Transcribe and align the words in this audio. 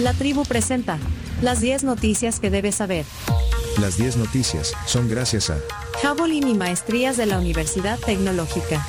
La 0.00 0.12
tribu 0.12 0.44
presenta 0.44 0.98
las 1.40 1.60
10 1.60 1.84
noticias 1.84 2.40
que 2.40 2.50
debes 2.50 2.76
saber. 2.76 3.04
Las 3.80 3.96
10 3.96 4.16
noticias 4.16 4.72
son 4.86 5.08
gracias 5.08 5.50
a 5.50 5.58
Javelin 6.02 6.48
y 6.48 6.54
Maestrías 6.54 7.16
de 7.16 7.26
la 7.26 7.38
Universidad 7.38 7.98
Tecnológica. 8.00 8.84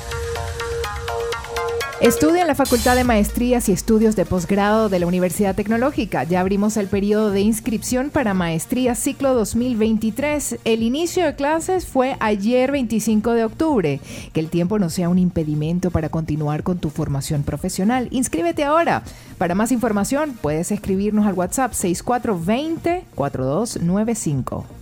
Estudia 2.00 2.42
en 2.42 2.46
la 2.46 2.54
Facultad 2.54 2.94
de 2.94 3.04
Maestrías 3.04 3.70
y 3.70 3.72
Estudios 3.72 4.16
de 4.16 4.26
Posgrado 4.26 4.90
de 4.90 4.98
la 4.98 5.06
Universidad 5.06 5.54
Tecnológica. 5.54 6.24
Ya 6.24 6.40
abrimos 6.40 6.76
el 6.76 6.88
periodo 6.88 7.30
de 7.30 7.40
inscripción 7.40 8.10
para 8.10 8.34
Maestría 8.34 8.94
Ciclo 8.94 9.32
2023. 9.32 10.58
El 10.64 10.82
inicio 10.82 11.24
de 11.24 11.34
clases 11.34 11.86
fue 11.86 12.18
ayer 12.20 12.70
25 12.70 13.32
de 13.32 13.44
octubre. 13.44 14.00
Que 14.34 14.40
el 14.40 14.50
tiempo 14.50 14.78
no 14.78 14.90
sea 14.90 15.08
un 15.08 15.18
impedimento 15.18 15.90
para 15.90 16.10
continuar 16.10 16.64
con 16.64 16.78
tu 16.78 16.90
formación 16.90 17.44
profesional. 17.44 18.08
Inscríbete 18.10 18.62
ahora. 18.62 19.02
Para 19.38 19.54
más 19.54 19.72
información 19.72 20.36
puedes 20.42 20.72
escribirnos 20.72 21.26
al 21.26 21.32
WhatsApp 21.32 21.72
6420 21.72 23.04
4295. 23.14 24.75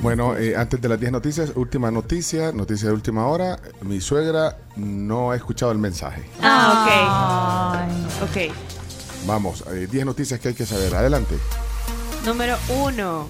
Bueno, 0.00 0.36
eh, 0.36 0.56
antes 0.56 0.80
de 0.80 0.88
las 0.88 1.00
10 1.00 1.10
noticias, 1.10 1.52
última 1.56 1.90
noticia, 1.90 2.52
noticia 2.52 2.88
de 2.88 2.94
última 2.94 3.26
hora. 3.26 3.58
Mi 3.82 4.00
suegra 4.00 4.56
no 4.76 5.32
ha 5.32 5.36
escuchado 5.36 5.72
el 5.72 5.78
mensaje. 5.78 6.22
Ah, 6.40 7.88
ok. 8.20 8.28
Ok. 8.30 8.54
Vamos, 9.26 9.64
10 9.68 9.92
eh, 9.94 10.04
noticias 10.04 10.38
que 10.38 10.48
hay 10.48 10.54
que 10.54 10.66
saber. 10.66 10.94
Adelante. 10.94 11.34
Número 12.24 12.56
1. 12.68 13.28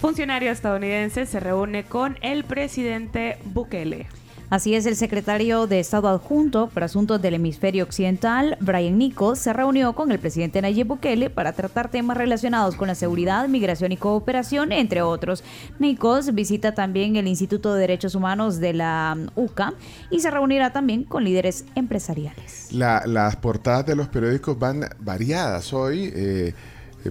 Funcionario 0.00 0.52
estadounidense 0.52 1.26
se 1.26 1.40
reúne 1.40 1.84
con 1.84 2.16
el 2.20 2.44
presidente 2.44 3.38
Bukele. 3.44 4.06
Así 4.54 4.76
es, 4.76 4.86
el 4.86 4.94
secretario 4.94 5.66
de 5.66 5.80
Estado 5.80 6.06
adjunto 6.06 6.68
para 6.68 6.86
asuntos 6.86 7.20
del 7.20 7.34
hemisferio 7.34 7.82
occidental, 7.82 8.56
Brian 8.60 8.96
Nichols, 8.96 9.40
se 9.40 9.52
reunió 9.52 9.94
con 9.94 10.12
el 10.12 10.20
presidente 10.20 10.62
Nayib 10.62 10.86
Bukele 10.86 11.28
para 11.28 11.54
tratar 11.54 11.90
temas 11.90 12.16
relacionados 12.16 12.76
con 12.76 12.86
la 12.86 12.94
seguridad, 12.94 13.48
migración 13.48 13.90
y 13.90 13.96
cooperación, 13.96 14.70
entre 14.70 15.02
otros. 15.02 15.42
Nichols 15.80 16.32
visita 16.34 16.72
también 16.72 17.16
el 17.16 17.26
Instituto 17.26 17.74
de 17.74 17.80
Derechos 17.80 18.14
Humanos 18.14 18.60
de 18.60 18.74
la 18.74 19.18
UCA 19.34 19.74
y 20.08 20.20
se 20.20 20.30
reunirá 20.30 20.72
también 20.72 21.02
con 21.02 21.24
líderes 21.24 21.64
empresariales. 21.74 22.68
las 22.70 23.34
portadas 23.34 23.86
de 23.86 23.96
los 23.96 24.06
periódicos 24.06 24.56
van 24.56 24.88
variadas 25.00 25.72
hoy. 25.72 26.12
Eh, 26.14 26.54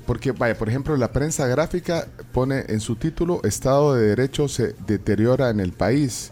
porque, 0.06 0.32
vaya, 0.32 0.58
por 0.58 0.70
ejemplo, 0.70 0.96
la 0.96 1.12
prensa 1.12 1.46
gráfica 1.48 2.08
pone 2.32 2.64
en 2.70 2.80
su 2.80 2.96
título 2.96 3.42
Estado 3.44 3.96
de 3.96 4.08
Derecho 4.08 4.48
se 4.48 4.76
deteriora 4.88 5.50
en 5.50 5.60
el 5.60 5.74
país. 5.74 6.32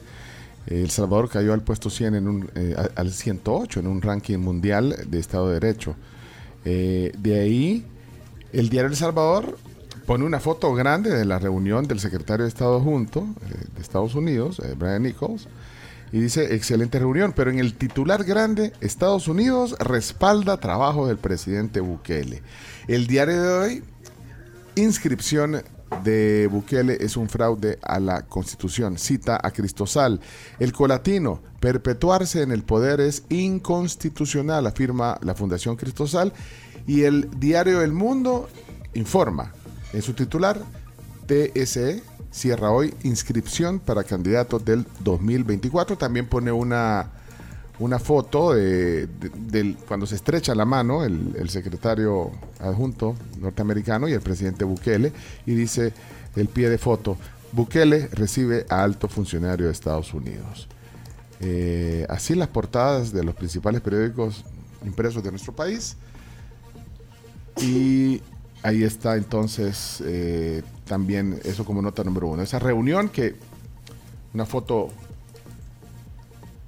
El 0.71 0.89
Salvador 0.89 1.29
cayó 1.29 1.53
al 1.53 1.61
puesto 1.61 1.89
100 1.89 2.15
en 2.15 2.27
un, 2.27 2.49
eh, 2.55 2.75
al 2.95 3.11
108 3.11 3.81
en 3.81 3.87
un 3.87 4.01
ranking 4.01 4.37
mundial 4.37 4.95
de 5.07 5.19
Estado 5.19 5.49
de 5.49 5.59
Derecho. 5.59 5.95
Eh, 6.63 7.11
de 7.17 7.39
ahí, 7.39 7.85
el 8.53 8.69
diario 8.69 8.89
El 8.89 8.95
Salvador 8.95 9.57
pone 10.05 10.23
una 10.23 10.39
foto 10.39 10.73
grande 10.73 11.09
de 11.09 11.25
la 11.25 11.39
reunión 11.39 11.87
del 11.87 11.99
secretario 11.99 12.43
de 12.45 12.49
Estado 12.49 12.79
junto 12.79 13.21
eh, 13.21 13.65
de 13.75 13.81
Estados 13.81 14.15
Unidos, 14.15 14.61
Brian 14.77 15.03
Nichols, 15.03 15.47
y 16.13 16.19
dice, 16.19 16.55
excelente 16.55 16.99
reunión, 16.99 17.33
pero 17.35 17.51
en 17.51 17.59
el 17.59 17.73
titular 17.73 18.23
grande, 18.23 18.73
Estados 18.81 19.27
Unidos 19.27 19.75
respalda 19.79 20.57
trabajo 20.57 21.07
del 21.07 21.17
presidente 21.17 21.79
Bukele. 21.79 22.41
El 22.87 23.07
diario 23.07 23.41
de 23.41 23.49
hoy, 23.49 23.83
inscripción 24.75 25.63
de 26.03 26.47
Bukele 26.47 26.97
es 26.99 27.17
un 27.17 27.29
fraude 27.29 27.79
a 27.81 27.99
la 27.99 28.23
Constitución. 28.23 28.97
Cita 28.97 29.39
a 29.41 29.51
Cristosal. 29.51 30.19
El 30.59 30.73
colatino, 30.73 31.41
perpetuarse 31.59 32.41
en 32.41 32.51
el 32.51 32.63
poder 32.63 33.01
es 33.01 33.23
inconstitucional, 33.29 34.67
afirma 34.67 35.17
la 35.21 35.35
Fundación 35.35 35.75
Cristosal. 35.75 36.33
Y 36.87 37.03
el 37.03 37.29
diario 37.39 37.81
El 37.81 37.93
Mundo 37.93 38.49
informa 38.93 39.53
en 39.93 40.01
su 40.01 40.13
titular, 40.13 40.59
TSE 41.27 42.01
cierra 42.31 42.71
hoy 42.71 42.93
inscripción 43.03 43.79
para 43.79 44.03
candidatos 44.03 44.63
del 44.63 44.85
2024. 45.01 45.97
También 45.97 46.27
pone 46.27 46.51
una 46.51 47.11
una 47.81 47.97
foto 47.97 48.53
de, 48.53 49.07
del, 49.07 49.75
cuando 49.87 50.05
se 50.05 50.13
estrecha 50.13 50.53
la 50.53 50.65
mano 50.65 51.03
el, 51.03 51.49
secretario 51.49 52.31
adjunto 52.59 53.15
norteamericano 53.39 54.07
y 54.07 54.13
el 54.13 54.21
presidente 54.21 54.63
Bukele 54.63 55.11
y 55.47 55.55
dice 55.55 55.91
el 56.35 56.47
pie 56.47 56.69
de 56.69 56.77
foto, 56.77 57.17
Bukele 57.51 58.07
recibe 58.13 58.67
a 58.69 58.83
alto 58.83 59.07
funcionario 59.07 59.65
de 59.65 59.71
Estados 59.71 60.13
Unidos. 60.13 60.67
Eh, 61.39 62.05
así 62.07 62.35
las 62.35 62.49
portadas 62.49 63.11
de 63.11 63.23
los 63.23 63.33
principales 63.33 63.81
periódicos 63.81 64.45
impresos 64.85 65.23
de 65.23 65.31
nuestro 65.31 65.53
país. 65.53 65.97
Y 67.57 68.21
ahí 68.61 68.83
está 68.83 69.17
entonces 69.17 70.03
eh, 70.05 70.61
también 70.85 71.39
eso 71.43 71.65
como 71.65 71.81
nota 71.81 72.03
número 72.03 72.27
uno. 72.27 72.43
Esa 72.43 72.59
reunión 72.59 73.09
que 73.09 73.33
una 74.35 74.45
foto 74.45 74.89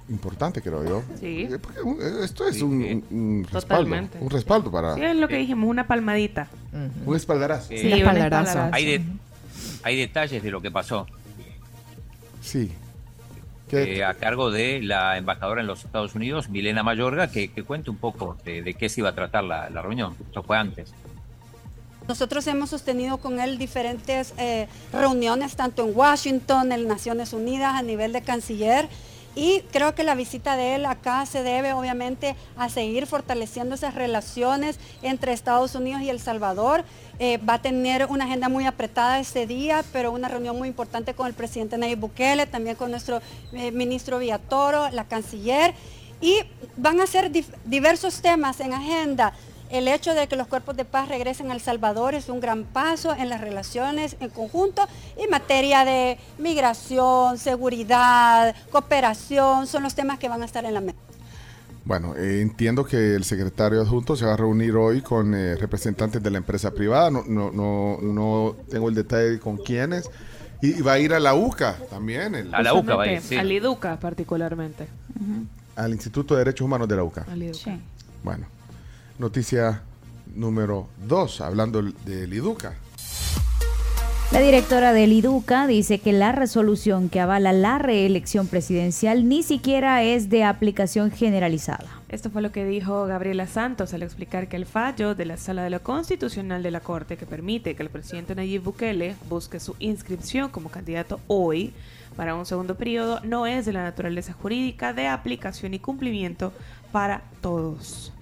importante, 0.08 0.60
creo 0.60 0.84
yo. 0.84 1.02
Sí. 1.18 1.48
Eh, 1.50 1.58
eh, 1.58 2.24
esto 2.24 2.46
es 2.46 2.60
un, 2.62 3.46
respaldo. 3.50 3.96
Un 4.20 4.30
respaldo 4.30 4.70
para. 4.70 4.94
Sí, 4.94 5.02
es 5.02 5.16
lo 5.16 5.28
que 5.28 5.36
dijimos, 5.36 5.68
una 5.68 5.86
palmadita. 5.86 6.48
Un 7.06 7.16
espaldarazo. 7.16 7.68
Sí, 7.68 7.86
un 7.86 7.92
espaldarazo. 7.92 8.68
Hay, 8.72 9.04
hay 9.82 9.96
detalles 9.96 10.42
de 10.42 10.50
lo 10.50 10.60
que 10.60 10.70
pasó. 10.70 11.06
Sí. 12.42 12.72
Eh, 13.72 14.04
a 14.04 14.14
cargo 14.14 14.52
de 14.52 14.80
la 14.82 15.16
embajadora 15.16 15.60
en 15.60 15.66
los 15.66 15.84
Estados 15.84 16.14
Unidos, 16.14 16.48
Milena 16.48 16.84
Mayorga, 16.84 17.28
que, 17.28 17.48
cuente 17.64 17.90
un 17.90 17.96
poco 17.96 18.36
de, 18.44 18.74
qué 18.74 18.88
se 18.88 19.00
iba 19.00 19.08
a 19.08 19.14
tratar 19.14 19.42
la, 19.42 19.68
reunión. 19.68 20.14
Esto 20.26 20.44
fue 20.44 20.56
antes. 20.56 20.92
Nosotros 22.06 22.46
hemos 22.46 22.70
sostenido 22.70 23.16
con 23.16 23.40
él 23.40 23.58
diferentes 23.58 24.32
reuniones, 24.92 25.56
tanto 25.56 25.88
en 25.88 25.96
Washington, 25.96 26.70
en 26.70 26.86
Naciones 26.86 27.32
Unidas, 27.32 27.74
a 27.74 27.82
nivel 27.82 28.12
de 28.12 28.22
canciller. 28.22 28.88
Y 29.34 29.62
creo 29.72 29.94
que 29.94 30.04
la 30.04 30.14
visita 30.14 30.56
de 30.56 30.76
él 30.76 30.86
acá 30.86 31.26
se 31.26 31.42
debe 31.42 31.72
obviamente 31.72 32.36
a 32.56 32.68
seguir 32.68 33.06
fortaleciendo 33.06 33.74
esas 33.74 33.94
relaciones 33.94 34.78
entre 35.02 35.32
Estados 35.32 35.74
Unidos 35.74 36.02
y 36.02 36.10
El 36.10 36.20
Salvador. 36.20 36.84
Eh, 37.18 37.38
va 37.38 37.54
a 37.54 37.62
tener 37.62 38.06
una 38.06 38.24
agenda 38.24 38.48
muy 38.48 38.64
apretada 38.64 39.18
ese 39.18 39.46
día, 39.46 39.84
pero 39.92 40.12
una 40.12 40.28
reunión 40.28 40.56
muy 40.56 40.68
importante 40.68 41.14
con 41.14 41.26
el 41.26 41.34
presidente 41.34 41.78
Nayib 41.78 41.98
Bukele, 41.98 42.46
también 42.46 42.76
con 42.76 42.90
nuestro 42.90 43.20
eh, 43.52 43.72
ministro 43.72 44.18
Villatoro, 44.18 44.90
la 44.90 45.04
canciller. 45.04 45.74
Y 46.20 46.38
van 46.76 47.00
a 47.00 47.06
ser 47.06 47.30
diversos 47.64 48.20
temas 48.22 48.60
en 48.60 48.72
agenda 48.72 49.32
el 49.70 49.88
hecho 49.88 50.14
de 50.14 50.26
que 50.28 50.36
los 50.36 50.46
cuerpos 50.46 50.76
de 50.76 50.84
paz 50.84 51.08
regresen 51.08 51.50
a 51.50 51.54
El 51.54 51.60
Salvador 51.60 52.14
es 52.14 52.28
un 52.28 52.40
gran 52.40 52.64
paso 52.64 53.14
en 53.14 53.28
las 53.28 53.40
relaciones 53.40 54.16
en 54.20 54.30
conjunto 54.30 54.86
en 55.16 55.30
materia 55.30 55.84
de 55.84 56.18
migración, 56.38 57.38
seguridad, 57.38 58.54
cooperación, 58.70 59.66
son 59.66 59.82
los 59.82 59.94
temas 59.94 60.18
que 60.18 60.28
van 60.28 60.42
a 60.42 60.44
estar 60.44 60.64
en 60.64 60.74
la 60.74 60.80
mesa. 60.80 60.98
Bueno, 61.84 62.16
eh, 62.16 62.40
entiendo 62.40 62.84
que 62.84 63.14
el 63.14 63.24
secretario 63.24 63.82
adjunto 63.82 64.16
se 64.16 64.24
va 64.24 64.32
a 64.34 64.36
reunir 64.36 64.74
hoy 64.74 65.02
con 65.02 65.34
eh, 65.34 65.56
representantes 65.56 66.22
de 66.22 66.30
la 66.30 66.38
empresa 66.38 66.70
privada, 66.70 67.10
no, 67.10 67.24
no, 67.24 67.98
no, 68.00 68.56
tengo 68.70 68.88
el 68.88 68.94
detalle 68.94 69.38
con 69.38 69.58
quiénes, 69.58 70.08
y, 70.62 70.80
va 70.80 70.94
a 70.94 70.98
ir 70.98 71.12
a 71.12 71.20
la 71.20 71.34
UCA 71.34 71.76
también. 71.90 72.34
a 72.54 72.62
la 72.62 72.72
UCA 72.72 72.96
va 72.96 73.04
a 73.04 73.12
ir, 73.12 73.20
sí. 73.20 73.36
Al 73.36 73.52
IDUCA 73.52 74.00
particularmente. 74.00 74.86
Al 75.76 75.92
Instituto 75.92 76.34
de 76.34 76.38
Derechos 76.38 76.64
Humanos 76.64 76.88
de 76.88 76.96
la 76.96 77.04
UCA. 77.04 77.26
Al 77.30 77.42
IDUCA. 77.42 77.58
Sí. 77.58 77.80
Bueno. 78.22 78.53
Noticia 79.18 79.82
número 80.34 80.88
2, 81.06 81.40
hablando 81.40 81.82
del 81.82 82.32
IDUCA. 82.32 82.74
La 84.32 84.40
directora 84.40 84.92
del 84.92 85.12
IDUCA 85.12 85.68
dice 85.68 86.00
que 86.00 86.12
la 86.12 86.32
resolución 86.32 87.08
que 87.08 87.20
avala 87.20 87.52
la 87.52 87.78
reelección 87.78 88.48
presidencial 88.48 89.28
ni 89.28 89.44
siquiera 89.44 90.02
es 90.02 90.28
de 90.30 90.42
aplicación 90.42 91.12
generalizada. 91.12 91.86
Esto 92.08 92.30
fue 92.30 92.42
lo 92.42 92.50
que 92.50 92.64
dijo 92.64 93.06
Gabriela 93.06 93.46
Santos 93.46 93.94
al 93.94 94.02
explicar 94.02 94.48
que 94.48 94.56
el 94.56 94.66
fallo 94.66 95.14
de 95.14 95.26
la 95.26 95.36
Sala 95.36 95.62
de 95.62 95.70
lo 95.70 95.82
Constitucional 95.84 96.64
de 96.64 96.72
la 96.72 96.80
Corte 96.80 97.16
que 97.16 97.26
permite 97.26 97.76
que 97.76 97.84
el 97.84 97.90
presidente 97.90 98.34
Nayib 98.34 98.62
Bukele 98.64 99.14
busque 99.28 99.60
su 99.60 99.76
inscripción 99.78 100.50
como 100.50 100.68
candidato 100.68 101.20
hoy 101.28 101.72
para 102.16 102.34
un 102.34 102.46
segundo 102.46 102.76
periodo 102.76 103.20
no 103.20 103.46
es 103.46 103.66
de 103.66 103.72
la 103.72 103.84
naturaleza 103.84 104.32
jurídica 104.32 104.92
de 104.92 105.06
aplicación 105.06 105.74
y 105.74 105.78
cumplimiento 105.78 106.52
para 106.90 107.22
todos. 107.40 108.13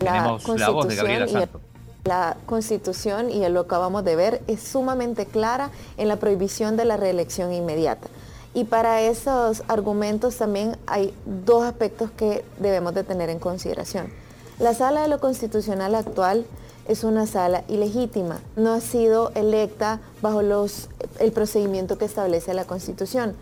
La 0.00 0.38
Constitución 0.42 1.28
y 1.28 2.08
la 2.08 2.36
Constitución 2.46 3.30
y 3.30 3.46
lo 3.48 3.62
que 3.62 3.66
acabamos 3.66 4.04
de 4.04 4.16
ver 4.16 4.42
es 4.46 4.62
sumamente 4.62 5.26
clara 5.26 5.70
en 5.98 6.08
la 6.08 6.16
prohibición 6.16 6.76
de 6.76 6.86
la 6.86 6.96
reelección 6.96 7.52
inmediata. 7.52 8.08
Y 8.54 8.64
para 8.64 9.02
esos 9.02 9.62
argumentos 9.68 10.36
también 10.36 10.76
hay 10.86 11.14
dos 11.24 11.64
aspectos 11.64 12.10
que 12.10 12.44
debemos 12.58 12.94
de 12.94 13.04
tener 13.04 13.28
en 13.30 13.38
consideración. 13.38 14.10
La 14.58 14.74
sala 14.74 15.02
de 15.02 15.08
lo 15.08 15.20
constitucional 15.20 15.94
actual 15.94 16.46
es 16.88 17.04
una 17.04 17.26
sala 17.26 17.62
ilegítima, 17.68 18.40
no 18.56 18.72
ha 18.72 18.80
sido 18.80 19.30
electa 19.34 20.00
bajo 20.22 20.42
los, 20.42 20.88
el 21.18 21.30
procedimiento 21.32 21.98
que 21.98 22.06
establece 22.06 22.52
la 22.54 22.64
Constitución. 22.64 23.36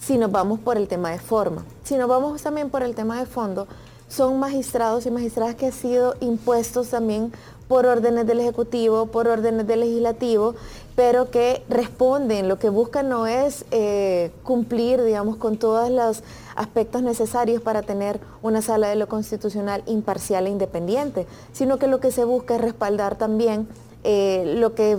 Si 0.00 0.16
nos 0.16 0.32
vamos 0.32 0.58
por 0.58 0.76
el 0.76 0.88
tema 0.88 1.10
de 1.10 1.18
forma, 1.18 1.64
si 1.84 1.96
nos 1.96 2.08
vamos 2.08 2.42
también 2.42 2.70
por 2.70 2.82
el 2.82 2.94
tema 2.94 3.18
de 3.18 3.26
fondo, 3.26 3.68
son 4.08 4.38
magistrados 4.38 5.06
y 5.06 5.10
magistradas 5.10 5.54
que 5.54 5.66
han 5.66 5.72
sido 5.72 6.16
impuestos 6.20 6.88
también 6.88 7.32
por 7.68 7.86
órdenes 7.86 8.26
del 8.26 8.40
Ejecutivo, 8.40 9.06
por 9.06 9.28
órdenes 9.28 9.66
del 9.66 9.80
Legislativo, 9.80 10.54
pero 10.96 11.30
que 11.30 11.62
responden, 11.68 12.48
lo 12.48 12.58
que 12.58 12.70
buscan 12.70 13.08
no 13.08 13.26
es 13.26 13.66
eh, 13.70 14.32
cumplir, 14.42 15.02
digamos, 15.02 15.36
con 15.36 15.58
todos 15.58 15.90
los 15.90 16.22
aspectos 16.56 17.02
necesarios 17.02 17.62
para 17.62 17.82
tener 17.82 18.18
una 18.42 18.62
sala 18.62 18.88
de 18.88 18.96
lo 18.96 19.06
constitucional 19.06 19.82
imparcial 19.86 20.46
e 20.46 20.50
independiente, 20.50 21.26
sino 21.52 21.78
que 21.78 21.86
lo 21.86 22.00
que 22.00 22.10
se 22.10 22.24
busca 22.24 22.56
es 22.56 22.62
respaldar 22.62 23.16
también 23.16 23.68
eh, 24.02 24.54
lo 24.56 24.74
que 24.74 24.98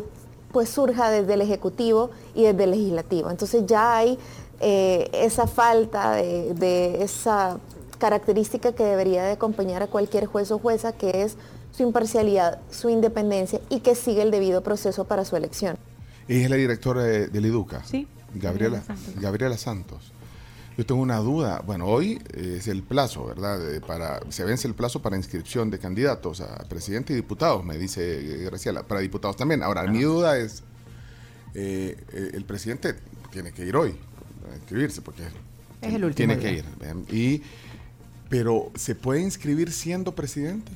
pues 0.51 0.69
surja 0.69 1.09
desde 1.09 1.33
el 1.33 1.41
Ejecutivo 1.41 2.11
y 2.33 2.43
desde 2.43 2.63
el 2.63 2.71
Legislativo. 2.71 3.29
Entonces 3.29 3.65
ya 3.65 3.97
hay 3.97 4.17
eh, 4.61 5.09
esa 5.13 5.47
falta 5.47 6.13
de, 6.13 6.53
de 6.53 7.03
esa 7.03 7.57
característica 7.99 8.73
que 8.73 8.83
debería 8.83 9.23
de 9.23 9.33
acompañar 9.33 9.83
a 9.83 9.87
cualquier 9.87 10.25
juez 10.25 10.49
o 10.51 10.57
jueza, 10.59 10.93
que 10.93 11.21
es 11.23 11.35
su 11.71 11.83
imparcialidad, 11.83 12.59
su 12.71 12.89
independencia 12.89 13.61
y 13.69 13.81
que 13.81 13.93
sigue 13.93 14.21
el 14.23 14.31
debido 14.31 14.63
proceso 14.63 15.05
para 15.05 15.23
su 15.25 15.35
elección. 15.35 15.77
Ella 16.27 16.43
es 16.45 16.49
la 16.49 16.55
directora 16.55 17.03
de, 17.03 17.27
del 17.27 17.45
IDUCA. 17.45 17.83
Sí. 17.83 18.07
Gabriela, 18.33 18.77
Gabriela 18.79 18.95
Santos. 18.95 19.21
Gabriela 19.21 19.57
Santos. 19.57 20.11
Yo 20.77 20.85
tengo 20.85 21.01
una 21.01 21.17
duda. 21.17 21.61
Bueno, 21.65 21.87
hoy 21.87 22.21
es 22.33 22.67
el 22.67 22.83
plazo, 22.83 23.25
¿verdad? 23.25 23.59
De- 23.59 23.81
para, 23.81 24.19
se 24.29 24.45
vence 24.45 24.67
el 24.67 24.75
plazo 24.75 25.01
para 25.01 25.17
inscripción 25.17 25.69
de 25.69 25.77
candidatos 25.79 26.39
a 26.41 26.57
presidente 26.69 27.11
y 27.13 27.17
diputados, 27.17 27.65
me 27.65 27.77
dice 27.77 28.21
Graciela. 28.45 28.83
Para 28.83 29.01
diputados 29.01 29.35
también. 29.35 29.61
Ahora, 29.61 29.83
mi 29.83 30.01
duda 30.03 30.37
es, 30.37 30.63
eh, 31.53 31.97
eh, 32.13 32.31
el 32.33 32.45
presidente 32.45 32.95
tiene 33.31 33.51
que 33.51 33.65
ir 33.65 33.75
hoy 33.75 33.95
a 34.51 34.55
inscribirse 34.55 35.01
porque 35.01 35.23
Es 35.81 35.93
el 35.93 36.05
último 36.05 36.13
tiene 36.15 36.37
día. 36.37 36.63
que 36.63 37.11
ir. 37.11 37.13
Y, 37.13 37.43
pero, 38.29 38.71
¿se 38.75 38.95
puede 38.95 39.21
inscribir 39.21 39.71
siendo 39.71 40.13
presidente? 40.13 40.71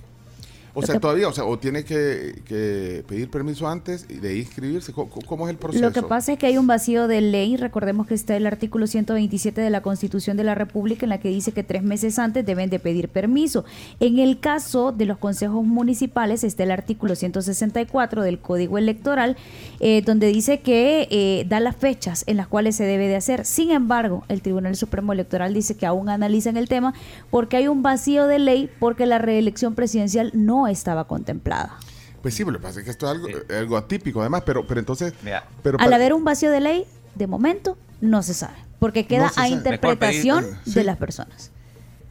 O 0.76 0.82
sea, 0.82 0.96
que- 0.96 1.00
todavía, 1.00 1.28
o 1.28 1.34
sea, 1.34 1.46
o 1.46 1.58
tiene 1.60 1.84
que, 1.84 2.42
que 2.46 3.04
pedir 3.08 3.30
permiso 3.30 3.68
antes 3.68 4.08
de 4.08 4.38
inscribirse. 4.38 4.92
¿Cómo, 4.92 5.10
cómo 5.26 5.48
es 5.48 5.52
el 5.52 5.58
proceso? 5.58 5.84
Lo 5.84 5.92
que 5.92 6.02
pasa 6.02 6.34
es 6.34 6.40
que 6.40 6.48
hay 6.48 6.58
un 6.58 6.68
vacío 6.68 7.08
de 7.08 7.22
ley. 7.22 7.58
Recordemos 7.58 8.08
que 8.08 8.16
está 8.16 8.36
el 8.36 8.48
artículo 8.48 8.88
127 8.88 9.62
de 9.62 9.70
la 9.70 9.82
Constitución 9.82 10.36
de 10.38 10.44
la 10.44 10.56
República 10.56 11.06
en 11.06 11.10
la 11.10 11.20
que 11.20 11.30
dice 11.30 11.52
que 11.52 11.64
tres 11.64 11.84
meses 11.84 12.18
antes 12.20 12.46
deben 12.46 12.70
de 12.70 12.80
pedir 12.80 13.10
permiso. 13.10 13.66
En 14.00 14.20
el 14.20 14.40
caso 14.40 14.92
de 14.92 15.06
los 15.06 15.18
consejos 15.18 15.64
municipales 15.64 16.44
está 16.44 16.64
el 16.64 16.72
artículo 16.72 17.16
164 17.16 18.24
del 18.24 18.40
Código 18.40 18.78
Electoral 18.78 19.38
eh, 19.80 20.02
donde 20.06 20.28
dice 20.28 20.60
que 20.62 21.08
eh, 21.12 21.46
da 21.48 21.60
las 21.60 21.76
fechas 21.76 22.24
en 22.28 22.38
las 22.38 22.48
cuales 22.48 22.76
se 22.76 22.84
debe 22.86 23.08
de 23.08 23.16
hacer. 23.16 23.46
Sin 23.46 23.72
embargo, 23.72 24.24
el 24.30 24.42
Tribunal 24.42 24.76
Supremo 24.76 25.14
Electoral 25.14 25.54
dice 25.54 25.76
que 25.76 25.86
aún 25.86 26.10
analizan 26.10 26.58
el 26.58 26.68
tema 26.68 26.94
porque 27.30 27.58
hay 27.58 27.68
un 27.68 27.84
vacío 27.84 28.28
de 28.28 28.40
ley 28.40 28.70
porque 28.80 29.06
la 29.06 29.18
reelección 29.20 29.76
presidencial 29.76 30.32
no 30.34 30.63
estaba 30.72 31.06
contemplada. 31.08 31.78
Pues 32.22 32.34
sí, 32.36 32.44
pero 32.44 32.54
lo 32.54 32.60
que 32.60 32.64
pasa 32.64 32.80
es 32.80 32.86
que 32.86 32.92
esto 32.92 33.06
es 33.06 33.12
algo, 33.12 33.28
algo 33.58 33.78
atípico 33.78 34.22
además, 34.22 34.44
pero, 34.46 34.66
pero 34.66 34.80
entonces... 34.80 35.14
Mira, 35.24 35.44
Pero 35.62 35.78
Al 35.80 35.92
haber 35.92 36.14
un 36.14 36.24
vacío 36.24 36.52
de 36.52 36.62
ley, 36.62 36.86
de 37.16 37.28
momento 37.28 37.78
no 38.00 38.24
se 38.24 38.34
sabe, 38.34 38.56
porque 38.80 39.06
queda 39.06 39.24
No 39.24 39.28
a 39.28 39.32
sabe. 39.32 39.50
interpretación 39.50 40.46
pedir- 40.46 40.64
de 40.64 40.72
sí. 40.72 40.84
las 40.84 40.98
personas. 40.98 41.52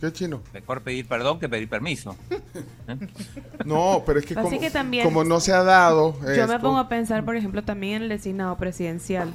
¿Qué 0.00 0.12
chino? 0.12 0.42
mejor 0.52 0.82
pedir 0.82 1.06
perdón 1.06 1.38
que 1.38 1.48
pedir 1.48 1.68
permiso. 1.68 2.16
No, 3.64 4.02
pero 4.04 4.18
es 4.18 4.26
que 4.26 4.34
Así 4.34 4.42
como, 4.48 4.60
que 4.60 4.70
también- 4.70 5.04
como 5.04 5.24
no 5.24 5.40
se 5.40 5.52
ha 5.52 5.62
dado 5.62 6.16
Yo 6.36 6.46
me 6.48 6.58
pongo 6.58 6.78
a 6.78 6.88
pensar, 6.88 7.24
por 7.24 7.36
ejemplo, 7.36 7.62
también 7.62 7.96
en 7.96 8.02
el 8.04 8.08
designado 8.08 8.56
presidencial. 8.56 9.32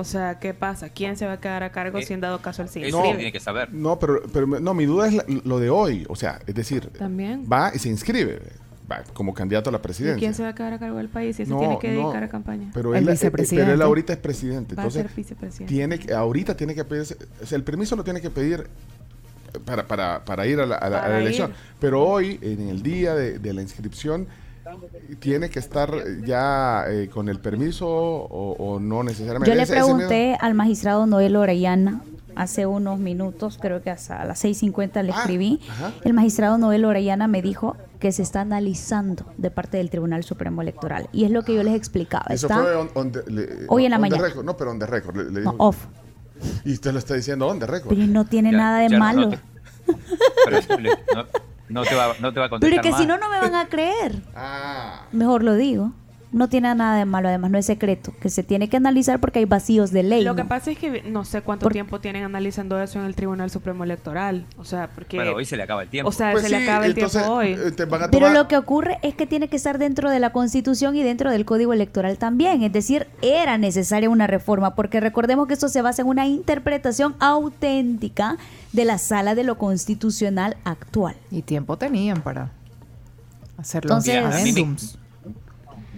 O 0.00 0.04
sea, 0.04 0.38
¿qué 0.38 0.54
pasa? 0.54 0.88
¿Quién 0.88 1.16
se 1.16 1.26
va 1.26 1.34
a 1.34 1.40
quedar 1.40 1.62
a 1.62 1.70
cargo 1.70 1.98
Eh, 1.98 2.02
si 2.02 2.12
en 2.14 2.20
dado 2.20 2.40
caso 2.42 2.62
el 2.62 2.68
sí 2.68 2.82
Eso 2.82 2.96
inscribe? 2.96 3.16
tiene 3.16 3.32
que 3.32 3.40
saber. 3.40 3.72
No, 3.72 3.98
pero, 3.98 4.22
pero 4.32 4.46
no, 4.46 4.74
mi 4.74 4.86
duda 4.86 5.08
es 5.08 5.14
la- 5.14 5.24
lo 5.44 5.58
de 5.60 5.70
hoy. 5.70 6.06
O 6.08 6.16
sea, 6.16 6.40
es 6.46 6.54
decir, 6.54 6.88
También. 6.98 7.46
va 7.50 7.70
y 7.74 7.78
se 7.78 7.88
inscribe 7.88 8.40
va 8.90 9.04
como 9.14 9.32
candidato 9.34 9.70
a 9.70 9.72
la 9.72 9.78
¿Y 9.78 9.82
presidencia. 9.82 10.18
quién 10.18 10.34
se 10.34 10.42
va 10.42 10.48
a 10.48 10.54
quedar 10.56 10.72
a 10.72 10.78
cargo 10.80 10.96
del 10.96 11.08
país 11.08 11.36
si 11.36 11.44
se 11.44 11.50
No, 11.52 11.58
tiene 11.60 11.78
que 11.78 11.92
no, 11.92 12.00
dedicar 12.02 12.24
a 12.24 12.28
campaña? 12.28 12.70
Pero 12.74 12.92
El 12.92 13.02
él, 13.04 13.08
eh, 13.08 13.12
vicepresidente. 13.12 13.64
pero 13.64 13.74
él 13.74 13.82
ahorita 13.82 14.12
es 14.14 14.18
presidente. 14.18 14.74
Va 14.74 14.82
a 14.82 14.90
ser 14.90 15.08
vicepresidente. 15.14 15.72
tiene 15.72 15.98
que, 16.00 16.12
ahorita 16.12 16.56
tiene 16.56 16.74
que 16.74 16.84
pedir, 16.84 17.02
o 17.40 17.46
sea, 17.46 17.56
el 17.56 17.62
permiso 17.62 17.94
lo 17.94 18.02
tiene 18.02 18.20
que 18.20 18.30
pedir 18.30 18.66
para, 19.64 19.86
para, 19.86 20.24
para 20.24 20.46
ir 20.46 20.58
a 20.60 20.66
la, 20.66 20.76
a 20.76 20.88
la- 20.88 20.96
a 20.98 21.00
la 21.00 21.00
Para 21.06 21.20
elección. 21.20 21.50
ir. 21.50 21.56
Pero 21.78 22.02
hoy, 22.04 22.38
en 22.42 22.68
el 22.68 22.82
día 22.82 23.14
de, 23.14 23.38
de 23.38 23.52
la 23.52 23.62
inscripción, 23.62 24.26
tiene 25.18 25.50
que 25.50 25.58
estar 25.58 25.90
ya 26.24 26.84
eh, 26.88 27.08
con 27.08 27.28
el 27.28 27.38
permiso 27.40 27.86
o, 27.88 28.52
o 28.58 28.80
no 28.80 29.02
necesariamente. 29.02 29.50
Yo 29.50 29.54
le 29.56 29.62
Ese- 29.62 29.72
ese 29.74 29.82
miedo- 29.84 29.96
pregunté 29.96 30.36
al 30.40 30.54
magistrado 30.54 31.06
Noel 31.06 31.36
Orellana 31.36 32.02
hace 32.36 32.64
unos 32.66 32.98
minutos, 32.98 33.58
creo 33.60 33.82
que 33.82 33.90
hasta 33.90 34.22
a 34.22 34.24
las 34.24 34.42
6.50 34.44 35.02
le 35.02 35.12
Ah, 35.12 35.16
escribí. 35.18 35.60
ajá. 35.68 35.92
El 36.04 36.14
magistrado 36.14 36.58
Noel 36.58 36.84
Orellana 36.84 37.26
me 37.28 37.42
dijo 37.42 37.76
que 37.98 38.12
se 38.12 38.22
está 38.22 38.40
analizando 38.42 39.26
de 39.36 39.50
parte 39.50 39.76
del 39.76 39.90
Tribunal 39.90 40.24
Supremo 40.24 40.62
Electoral. 40.62 41.08
Y 41.12 41.24
es 41.24 41.30
lo 41.30 41.42
que 41.42 41.54
yo 41.54 41.62
les 41.62 41.74
explicaba. 41.74 42.24
Eso 42.30 42.46
Está 42.46 42.60
fue 42.62 42.76
on- 42.76 42.90
on 42.94 43.12
the- 43.12 43.24
le- 43.30 43.48
Hoy 43.68 43.84
en 43.84 43.90
la 43.90 43.98
mañana. 43.98 44.22
record. 44.22 44.44
No, 44.44 44.56
pero 44.56 44.70
on 44.70 44.78
the 44.78 44.86
record. 44.86 45.16
le- 45.16 45.24
le 45.24 45.30
no, 45.42 45.52
dijo- 45.52 45.54
off. 45.58 45.86
y 46.64 46.72
usted 46.72 46.92
lo 46.92 46.98
está 46.98 47.14
diciendo 47.14 47.46
on 47.46 47.58
the 47.58 47.66
record. 47.66 47.90
Pero 47.94 48.06
no 48.06 48.24
tiene 48.24 48.52
Ya- 48.52 48.56
nada 48.58 48.78
de 48.78 48.88
no 48.88 48.98
malo. 48.98 49.28
te- 49.28 49.38
pero 50.46 50.78
le- 50.80 50.90
no, 51.14 51.24
no 51.70 51.84
te 51.84 51.94
va, 51.94 52.14
no 52.20 52.32
te 52.32 52.40
va 52.40 52.46
a 52.46 52.48
Pero 52.48 52.60
contestar 52.60 52.86
es 52.86 52.92
que 52.92 52.98
si 52.98 53.06
no, 53.06 53.18
no 53.18 53.28
me 53.30 53.40
van 53.40 53.54
a 53.54 53.66
creer. 53.66 54.16
Ah, 54.34 55.02
Mejor 55.12 55.42
lo 55.42 55.54
digo. 55.54 55.92
No 56.32 56.48
tiene 56.48 56.72
nada 56.76 56.96
de 56.96 57.04
malo, 57.06 57.26
además 57.28 57.50
no 57.50 57.58
es 57.58 57.66
secreto, 57.66 58.12
que 58.20 58.28
se 58.30 58.44
tiene 58.44 58.68
que 58.68 58.76
analizar 58.76 59.18
porque 59.18 59.40
hay 59.40 59.46
vacíos 59.46 59.90
de 59.90 60.04
ley. 60.04 60.22
Lo 60.22 60.36
que 60.36 60.44
pasa 60.44 60.70
es 60.70 60.78
que 60.78 61.02
no 61.02 61.24
sé 61.24 61.42
cuánto 61.42 61.68
tiempo 61.70 62.00
tienen 62.00 62.22
analizando 62.22 62.80
eso 62.80 63.00
en 63.00 63.06
el 63.06 63.16
Tribunal 63.16 63.50
Supremo 63.50 63.82
Electoral. 63.82 64.46
O 64.56 64.64
sea, 64.64 64.88
porque... 64.94 65.16
Bueno, 65.16 65.32
hoy 65.32 65.44
se 65.44 65.56
le 65.56 65.64
acaba 65.64 65.82
el 65.82 65.88
tiempo. 65.88 66.08
O 66.08 66.12
sea, 66.12 66.30
Pues 66.30 66.44
se 66.44 66.50
le 66.50 66.58
acaba 66.58 66.86
el 66.86 66.92
entonces, 66.92 67.20
tiempo 67.22 67.34
hoy. 67.36 67.48
eh, 67.54 67.72
te 67.72 67.84
van 67.84 68.04
a 68.04 68.10
Pero 68.12 68.28
lo 68.30 68.46
que 68.46 68.56
ocurre 68.56 68.98
es 69.02 69.14
que 69.16 69.26
tiene 69.26 69.48
que 69.48 69.56
estar 69.56 69.78
dentro 69.78 70.08
de 70.08 70.20
la 70.20 70.30
Constitución 70.30 70.94
y 70.94 71.02
dentro 71.02 71.32
del 71.32 71.44
Código 71.44 71.72
Electoral 71.72 72.16
también. 72.16 72.62
Es 72.62 72.72
decir, 72.72 73.08
era 73.22 73.58
necesaria 73.58 74.08
una 74.08 74.28
reforma, 74.28 74.76
porque 74.76 75.00
recordemos 75.00 75.48
que 75.48 75.54
esto 75.54 75.68
se 75.68 75.82
basa 75.82 76.02
en 76.02 76.08
una 76.08 76.28
interpretación 76.28 77.16
auténtica 77.18 78.36
de 78.72 78.84
la 78.84 78.98
sala 78.98 79.34
de 79.34 79.42
lo 79.42 79.58
constitucional 79.58 80.56
actual. 80.62 81.16
Y 81.32 81.42
tiempo 81.42 81.76
tenían 81.76 82.20
para 82.22 82.52
hacer 83.58 83.84
los 83.84 84.06
Entonces- 84.06 84.40
a 84.40 84.44
mí 84.44 84.76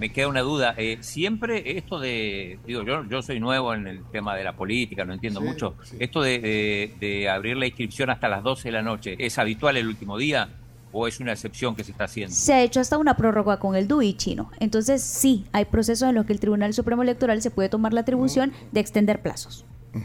me, 0.02 0.12
queda 0.12 0.28
una 0.28 0.40
duda. 0.40 0.74
Eh, 0.76 0.98
siempre 1.00 1.76
esto 1.78 1.98
de, 1.98 2.58
digo, 2.66 2.82
yo, 2.84 3.04
yo 3.08 3.22
soy 3.22 3.40
nuevo 3.40 3.72
en 3.74 3.86
el 3.86 4.04
tema 4.10 4.36
de 4.36 4.44
la 4.44 4.54
política, 4.54 5.04
no 5.04 5.12
entiendo 5.14 5.40
Sí, 5.40 5.46
mucho. 5.46 5.74
sí. 5.84 5.96
Esto 6.00 6.20
de, 6.22 6.38
de- 6.38 6.94
de 7.00 7.28
abrir 7.28 7.56
la 7.56 7.66
inscripción 7.66 8.10
hasta 8.10 8.28
las 8.28 8.42
12 8.42 8.68
de 8.68 8.72
la 8.72 8.82
noche, 8.82 9.16
¿es 9.18 9.38
habitual 9.38 9.76
el 9.76 9.86
último 9.88 10.18
día 10.18 10.48
o 10.94 11.08
es 11.08 11.20
una 11.20 11.32
excepción 11.32 11.74
que 11.74 11.84
se 11.84 11.92
está 11.92 12.04
haciendo? 12.04 12.34
Se 12.34 12.52
ha 12.52 12.62
hecho 12.62 12.80
hasta 12.80 12.98
una 12.98 13.16
prórroga 13.16 13.58
con 13.58 13.76
el 13.76 13.88
DUI 13.88 14.14
chino. 14.14 14.50
Entonces, 14.60 15.02
sí, 15.02 15.46
hay 15.52 15.64
procesos 15.64 16.08
en 16.08 16.14
los 16.16 16.26
que 16.26 16.32
el 16.34 16.40
Tribunal 16.40 16.74
Supremo 16.74 17.02
Electoral 17.02 17.40
se 17.40 17.50
puede 17.50 17.68
tomar 17.70 17.92
la 17.94 18.02
atribución 18.02 18.52
de 18.72 18.80
extender 18.80 19.22
plazos. 19.22 19.64
Pero 19.92 20.04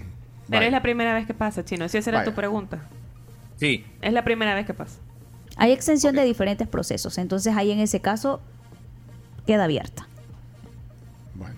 Vale. 0.59 0.67
es 0.67 0.71
la 0.71 0.81
primera 0.81 1.13
vez 1.13 1.27
que 1.27 1.33
pasa, 1.33 1.65
Chino. 1.65 1.89
Si 1.89 1.97
esa 1.97 2.09
era 2.09 2.19
Vaya. 2.19 2.31
tu 2.31 2.35
pregunta. 2.35 2.87
Sí, 3.57 3.83
Es 4.01 4.13
la 4.13 4.23
primera 4.23 4.55
vez 4.55 4.65
que 4.65 4.73
pasa. 4.73 4.99
Hay 5.57 5.71
extensión 5.73 6.15
de 6.15 6.23
diferentes 6.23 6.67
procesos, 6.67 7.17
entonces 7.17 7.53
ahí 7.57 7.71
en 7.71 7.79
ese 7.79 7.99
caso 7.99 8.39
queda 9.47 9.63
abierta. 9.63 10.07
Bueno, 11.33 11.55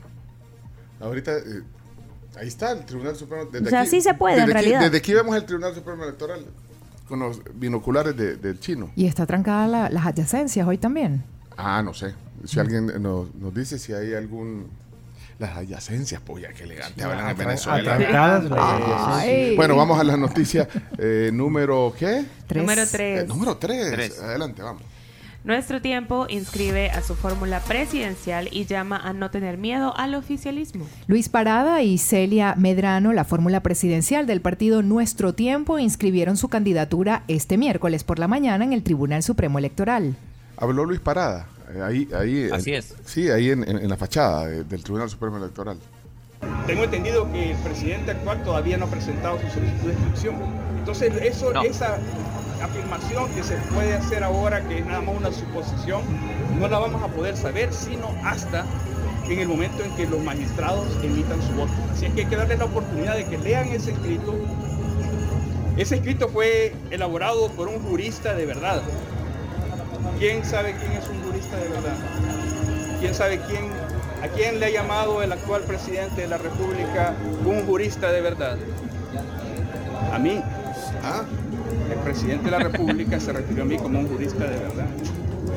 ahorita 1.02 1.38
eh, 1.38 1.42
ahí 2.40 2.48
está 2.48 2.72
el 2.72 2.86
Tribunal 2.86 3.16
Supremo. 3.18 3.46
Desde 3.52 3.68
O 3.68 3.70
sea, 3.70 3.86
sí 3.86 4.00
se 4.02 4.14
puede, 4.14 4.38
en 4.38 4.44
aquí- 4.44 4.54
realidad. 4.54 4.82
desde 4.82 4.98
aquí 4.98 5.14
vemos 5.14 5.36
el 5.36 5.46
Tribunal 5.46 5.76
Supremo 5.76 6.04
Electoral 6.06 6.46
con 7.10 7.20
los 7.20 7.42
binoculares 7.56 8.16
de- 8.16 8.38
del 8.38 8.60
chino. 8.60 8.92
Y 8.96 9.08
está 9.08 9.26
trancada 9.26 9.68
la- 9.68 9.90
las 9.90 10.06
adyacencias 10.06 10.66
hoy 10.68 10.78
también. 10.78 11.24
Ah, 11.58 11.82
no 11.84 11.94
sé. 11.94 12.14
Si 12.46 12.58
alguien 12.60 12.86
nos, 13.02 13.34
nos 13.36 13.54
dice 13.54 13.78
si 13.78 13.92
hay 13.92 14.14
alún... 14.14 14.68
Las 15.40 15.56
adyacencias, 15.56 16.22
pues 16.26 16.44
ya 16.44 16.52
que 16.52 16.64
elegante 16.64 17.02
hablan 17.02 17.30
en 17.30 17.38
Venezuela. 17.38 17.98
Ay. 19.20 19.56
Bueno, 19.56 19.78
vamos 19.78 19.98
a 19.98 20.04
la 20.04 20.18
noticia 20.18 20.68
eh, 20.98 21.30
número 21.34 21.94
¿qué? 21.98 22.26
Tres. 22.46 22.62
Número 22.62 22.82
Eh, 22.82 22.88
3. 22.92 23.28
número 23.28 23.58
3. 23.58 23.92
Tres. 23.92 24.20
Adelante, 24.20 24.62
vamos. 24.62 24.84
Nuestro 25.46 25.82
tiempo 25.82 26.26
inscribe 26.30 26.90
a 26.92 27.02
su 27.02 27.16
fórmula 27.16 27.62
presidencial 27.62 28.50
y 28.52 28.66
llama 28.66 28.98
a 28.98 29.14
no 29.14 29.32
tener 29.32 29.58
miedo 29.58 29.96
al 29.96 30.16
oficialismo. 30.16 30.86
Luis 31.08 31.30
Parada 31.30 31.82
y 31.82 31.98
Celia 31.98 32.56
Medrano, 32.58 33.14
la 33.14 33.24
fórmula 33.24 33.62
presidencial 33.62 34.28
del 34.28 34.42
partido 34.42 34.82
Nuestro 34.82 35.34
Tiempo, 35.34 35.80
inscribieron 35.80 36.36
su 36.36 36.50
candidatura 36.50 37.24
este 37.30 37.58
miércoles 37.58 38.04
por 38.04 38.20
la 38.20 38.28
mañana 38.28 38.66
en 38.66 38.74
el 38.74 38.84
Tribunal 38.84 39.24
Supremo 39.24 39.60
Electoral. 39.60 40.16
Habló 40.58 40.84
Luis 40.86 41.00
Parada. 41.00 41.48
eh, 41.74 41.82
ahí, 41.84 42.08
ahí, 42.14 42.50
Así 42.52 42.72
en- 42.72 42.76
es. 42.78 42.96
Sí, 43.06 43.30
ahí 43.30 43.52
en, 43.52 43.64
en- 43.64 43.78
en 43.78 43.90
la 43.90 43.96
fachada 43.96 44.46
de- 44.48 44.64
del 44.66 44.84
Tribunal 44.84 45.10
Supremo 45.10 45.38
Electoral. 45.38 45.78
Tengo 46.68 46.84
entendido 46.84 47.32
que 47.32 47.52
el 47.52 47.58
presidente 47.58 48.12
actual 48.12 48.44
todavía 48.44 48.78
no 48.78 48.86
ha 48.86 48.90
presentado 48.90 49.40
su 49.40 49.48
solicitud 49.50 49.88
de 49.88 49.94
inscripción. 49.94 50.36
Entonces, 50.80 51.14
eso, 51.22 51.54
No. 51.54 51.62
esa 51.64 51.98
afirmación 52.62 53.30
que 53.34 53.44
se 53.44 53.56
puede 53.74 53.94
hacer 53.94 54.24
ahora, 54.24 54.62
que 54.68 54.80
es 54.80 54.86
nada 54.86 55.02
más 55.02 55.16
una 55.16 55.32
suposición, 55.32 56.02
no 56.60 56.68
la 56.68 56.80
vamos 56.80 57.02
a 57.02 57.08
poder 57.08 57.36
saber 57.38 57.74
sino 57.74 58.14
hasta 58.24 58.66
en 59.30 59.40
el 59.40 59.48
momento 59.48 59.84
en 59.84 59.92
que 59.96 60.08
los 60.08 60.22
magistrados 60.24 60.88
emitan 61.04 61.42
su 61.42 61.54
voto. 61.54 61.72
Así 61.92 62.06
es 62.06 62.14
que 62.14 62.22
hay 62.22 62.28
que 62.28 62.36
darles 62.36 62.60
la 62.60 62.66
oportunidad 62.66 63.16
de 63.16 63.26
que 63.26 63.38
lean 63.38 63.68
ese 63.68 63.92
escrito, 63.92 64.36
Ese 65.78 65.96
escrito 65.96 66.28
fue 66.30 66.74
elaborado 66.92 67.50
por 67.52 67.68
un 67.68 67.80
jurista 67.80 68.34
de 68.34 68.46
verdad. 68.46 68.82
¿Quién 70.18 70.44
sabe 70.44 70.76
quién 70.80 70.92
es 70.94 71.08
un 71.08 71.22
jurista 71.24 71.56
de 71.58 71.70
verdad? 71.70 71.96
¿Quién 73.00 73.14
sabe 73.14 73.40
quién, 73.48 73.66
a 74.22 74.28
quién 74.28 74.60
le 74.60 74.66
ha 74.66 74.70
llamado 74.70 75.22
el 75.22 75.32
actual 75.32 75.62
presidente 75.62 76.22
de 76.22 76.28
la 76.28 76.38
República 76.38 77.14
un 77.46 77.66
jurista 77.66 78.12
de 78.12 78.22
verdad? 78.22 78.58
A 80.12 80.18
mí. 80.18 80.42
Ah, 81.04 81.24
presidente 82.00 82.46
de 82.46 82.52
la 82.52 82.60
República 82.60 83.20
se 83.20 83.34
refirió 83.34 83.64
a 83.64 83.66
mí 83.66 83.78
como 83.78 84.00
un 84.00 84.08
jurista 84.08 84.44
de 84.44 84.58
verdad. 84.58 84.88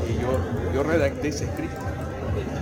Y 0.08 0.20
yo, 0.20 0.72
yo 0.74 0.82
redacté 0.82 1.28
ese 1.28 1.44
escrito 1.44 1.76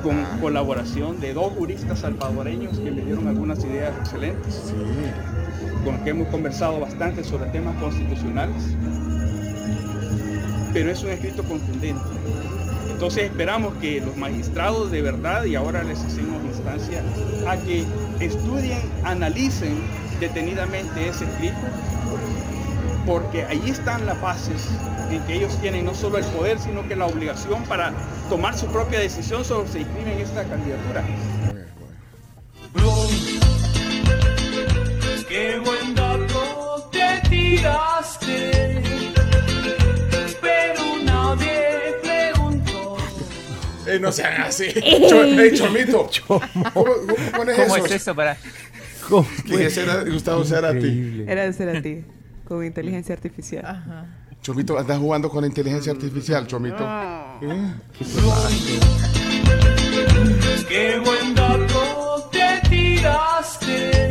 con 0.03 0.25
colaboración 0.41 1.21
de 1.21 1.35
dos 1.35 1.53
juristas 1.53 2.01
salvadoreños 2.01 2.79
que 2.79 2.91
me 2.91 3.03
dieron 3.03 3.29
algunas 3.29 3.63
ideas 3.65 3.93
excelentes, 4.01 4.73
con 5.85 5.95
los 5.95 6.03
que 6.03 6.11
hemos 6.11 6.29
conversado 6.29 6.81
bastante 6.81 7.23
sobre 7.23 7.51
temas 7.51 7.77
constitucionales. 7.77 8.63
Pero 10.73 10.91
es 10.91 11.03
un 11.03 11.11
escrito 11.11 11.43
contundente. 11.45 12.01
Entonces 12.91 13.25
esperamos 13.25 13.75
que 13.75 14.01
los 14.01 14.17
magistrados 14.17 14.91
de 14.91 15.03
verdad, 15.03 15.45
y 15.45 15.55
ahora 15.55 15.83
les 15.83 15.99
hacemos 16.01 16.43
instancia, 16.45 17.03
a 17.49 17.57
que 17.57 17.85
estudien, 18.21 18.79
analicen 19.05 19.75
detenidamente 20.21 21.09
ese 21.09 21.25
escrito 21.25 21.57
porque 23.11 23.43
ahí 23.45 23.69
están 23.69 24.07
las 24.07 24.21
bases 24.21 24.69
en 25.11 25.21
que 25.25 25.35
ellos 25.35 25.59
tienen 25.61 25.85
no 25.85 25.97
solo 25.97 26.19
el 26.19 26.25
poder, 26.26 26.61
sino 26.61 26.87
que 26.87 26.95
la 26.95 27.07
obligación 27.07 27.64
para 27.64 27.93
tomar 28.29 28.57
su 28.57 28.67
propia 28.67 29.00
decisión 29.00 29.45
sobre 29.45 29.69
si 29.69 29.79
inscriben 29.81 30.21
esta 30.21 30.45
candidatura. 30.45 31.02
Qué 35.29 35.59
buen 35.59 35.93
dato 35.97 36.88
te 36.93 37.29
tiraste, 37.29 38.81
pero 40.40 40.83
nadie 41.05 41.97
preguntó. 42.02 42.97
Eh, 43.88 43.99
no 44.00 44.12
sean 44.12 44.43
así. 44.43 44.67
Cho- 45.09 45.25
eh, 45.25 45.52
chomito. 45.52 46.09
¿Cómo, 46.29 46.40
cómo 46.75 46.95
pones 47.37 47.57
¿Cómo 47.57 47.76
eso? 47.76 47.87
es 47.87 47.90
eso 47.93 48.14
para.? 48.14 48.37
Que 49.49 49.67
ese 49.67 49.83
era 49.83 50.05
Gustavo 50.05 50.45
Cerati. 50.45 51.25
Era 51.26 51.43
de 51.43 51.52
ser 51.52 51.76
a 51.76 51.83
ti, 51.83 52.05
con 52.57 52.64
inteligencia 52.66 53.14
artificial. 53.14 54.09
Chomito, 54.42 54.76
andas 54.76 54.99
jugando 54.99 55.30
con 55.30 55.45
inteligencia 55.45 55.92
artificial, 55.92 56.47
Chomito. 56.49 56.85
¿Eh? 57.42 57.75
Qué 60.69 60.99
buen 61.04 61.33
dato 61.35 62.28
te 62.33 62.69
tiraste, 62.69 64.09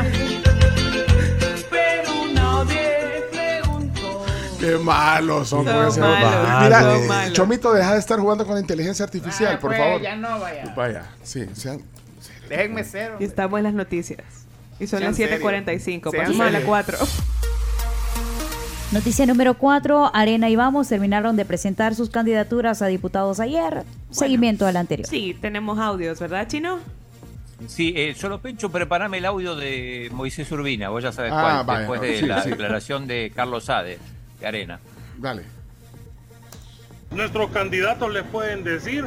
pero 1.69 2.11
nadie 2.33 3.25
preguntó. 3.29 4.25
Qué 4.57 4.77
malos 4.77 5.49
son 5.49 5.65
malos, 5.65 5.97
Mira, 5.97 6.81
son 6.81 7.07
malos. 7.07 7.33
Chomito, 7.33 7.73
deja 7.73 7.93
de 7.93 7.99
estar 7.99 8.19
jugando 8.19 8.45
con 8.47 8.57
inteligencia 8.57 9.03
artificial, 9.03 9.55
Ah, 9.55 9.59
por 9.59 9.71
pues, 9.71 9.81
favor. 9.81 10.01
ya 10.01 10.15
no, 10.15 10.39
vaya. 10.39 10.73
Vaya, 10.77 11.03
sí, 11.23 11.45
sean. 11.53 11.81
Déjenme 12.47 12.85
ser. 12.85 13.13
Y 13.19 13.25
estamos 13.25 13.57
en 13.57 13.63
las 13.65 13.73
noticias. 13.73 14.23
Y 14.79 14.87
son 14.87 14.99
Sean 14.99 15.11
las 15.11 15.17
7:45. 15.19 16.11
serios. 16.11 16.27
Pasamos 16.29 16.39
a 16.39 16.43
las 16.51 16.61
serios. 16.61 16.67
4. 16.67 16.97
Noticia 18.91 19.25
número 19.27 19.53
4. 19.53 20.11
Arena 20.15 20.49
y 20.49 20.55
Vamos 20.55 20.87
terminaron 20.89 21.35
de 21.35 21.45
presentar 21.45 21.93
sus 21.93 22.09
candidaturas 22.09 22.81
a 22.81 22.87
diputados 22.87 23.39
ayer. 23.39 23.83
Seguimiento 24.09 24.65
al 24.65 24.77
anterior. 24.77 25.07
Sí, 25.07 25.37
tenemos 25.39 25.77
audios, 25.77 26.19
¿verdad, 26.19 26.47
Chino? 26.47 26.79
Sí, 27.67 27.93
eh, 27.95 28.15
solo 28.17 28.39
Pencho, 28.39 28.71
prepárame 28.71 29.17
el 29.19 29.25
audio 29.25 29.55
de 29.55 30.09
Moisés 30.13 30.49
Urbina, 30.51 30.89
vos 30.89 31.03
ya 31.03 31.11
sabes 31.11 31.33
Ah, 31.35 31.41
cuál, 31.41 31.65
vaya, 31.65 31.79
después 31.79 32.01
de 32.01 32.19
sí, 32.19 32.25
la 32.25 32.41
sí. 32.41 32.49
declaración 32.51 33.05
de 33.05 33.31
Carlos 33.35 33.65
Sade, 33.65 33.99
de 34.39 34.47
Arena. 34.47 34.79
Dale. 35.17 35.43
Nuestros 37.11 37.51
candidatos 37.51 38.11
les 38.13 38.23
pueden 38.23 38.63
decir, 38.63 39.05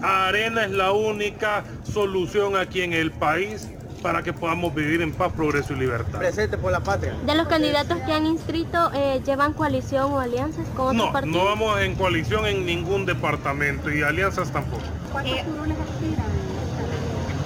Arena 0.00 0.64
es 0.64 0.70
la 0.70 0.92
única 0.92 1.64
solución 1.84 2.56
aquí 2.56 2.80
en 2.80 2.94
el 2.94 3.10
país 3.10 3.68
para 4.02 4.22
que 4.22 4.32
podamos 4.32 4.74
vivir 4.74 5.00
en 5.00 5.12
paz, 5.12 5.32
progreso 5.32 5.72
y 5.72 5.76
libertad. 5.76 6.18
Presente 6.18 6.58
por 6.58 6.72
la 6.72 6.80
patria. 6.80 7.14
De 7.24 7.34
los 7.34 7.46
candidatos 7.46 7.98
que 8.04 8.12
han 8.12 8.26
inscrito, 8.26 8.90
eh, 8.92 9.22
¿llevan 9.24 9.52
coalición 9.52 10.12
o 10.12 10.18
alianzas 10.18 10.66
con 10.76 10.88
otros 10.88 11.06
No, 11.06 11.12
partidos? 11.12 11.36
no 11.36 11.44
vamos 11.44 11.80
en 11.80 11.94
coalición 11.94 12.46
en 12.46 12.66
ningún 12.66 13.06
departamento 13.06 13.90
y 13.90 14.02
alianzas 14.02 14.50
tampoco. 14.50 14.82
¿Cuántos 15.12 15.38
aspiran? 15.38 16.26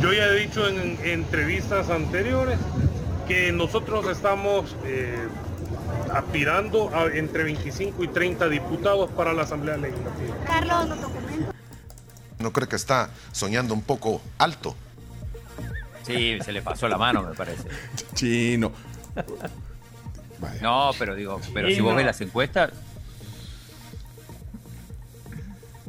Yo 0.01 0.13
ya 0.13 0.27
he 0.27 0.35
dicho 0.41 0.67
en, 0.69 0.99
entrevistas 1.05 1.91
anteriores 1.91 2.59
que 3.29 3.53
nosotros 3.53 4.07
estamos 4.09 4.77
eh, 4.85 5.17
aspirando 6.13 6.91
a 6.95 7.07
entre 7.07 7.45
25 7.45 8.05
y 8.05 8.09
30 8.09 8.49
diputados 8.49 9.11
para 9.11 9.33
la 9.33 9.43
Asamblea 9.43 9.77
Legislativa. 9.77 10.37
Carlos, 10.47 10.87
¿No 12.39 12.53
cree 12.53 12.69
que 12.69 12.77
está 12.77 13.09
soñando 13.33 13.73
un 13.75 13.83
poco 13.83 14.21
alto? 14.39 14.75
Sí, 16.07 16.39
se 16.45 16.53
le 16.53 16.63
pasó 16.63 16.89
la 16.89 16.97
mano, 16.99 17.23
me 17.23 17.35
parece. 17.35 17.69
Chino. 18.15 18.71
No, 20.63 20.91
pero 20.99 21.15
digo, 21.15 21.41
pero 21.55 21.69
si 21.69 21.81
vos 21.81 21.97
ves 21.97 22.07
las 22.07 22.21
encuestas, 22.21 22.71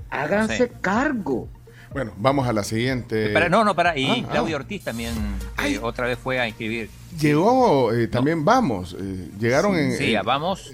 Háganse 0.10 0.68
Sí. 0.68 0.74
cargo. 0.82 1.50
Bueno, 1.92 2.14
vamos 2.18 2.48
a 2.48 2.54
la 2.54 2.64
siguiente. 2.64 3.30
para, 3.30 3.50
no, 3.50 3.64
no, 3.66 3.76
para. 3.76 3.98
Y 3.98 4.06
Ah, 4.10 4.16
ah. 4.26 4.32
Claudio 4.32 4.56
Ortiz 4.58 4.84
también 4.84 5.14
eh, 5.66 5.80
otra 5.82 6.06
vez 6.08 6.18
fue 6.18 6.40
a 6.40 6.48
inscribir. 6.48 6.90
Llegó 7.20 7.92
eh, 7.94 8.08
también, 8.08 8.46
vamos. 8.46 8.96
eh, 9.00 9.30
llegaron 9.40 9.76
en. 9.78 9.98
Sí, 9.98 10.12
en- 10.12 10.18
a 10.18 10.24
vamos. 10.24 10.72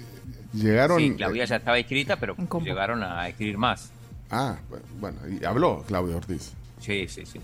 Llegaron. 0.52 0.98
Sí, 0.98 1.14
Claudia 1.16 1.44
ya 1.46 1.56
estaba 1.56 1.78
inscrita, 1.80 2.16
pero 2.16 2.36
llegaron 2.62 3.02
a 3.02 3.28
escribir 3.28 3.58
más. 3.58 3.90
Ah, 4.30 4.56
bueno, 5.00 5.18
y 5.28 5.44
habló 5.44 5.82
Claudio 5.86 6.16
Ortiz. 6.16 6.52
Sí, 6.80 7.06
sí, 7.08 7.26
sí. 7.26 7.40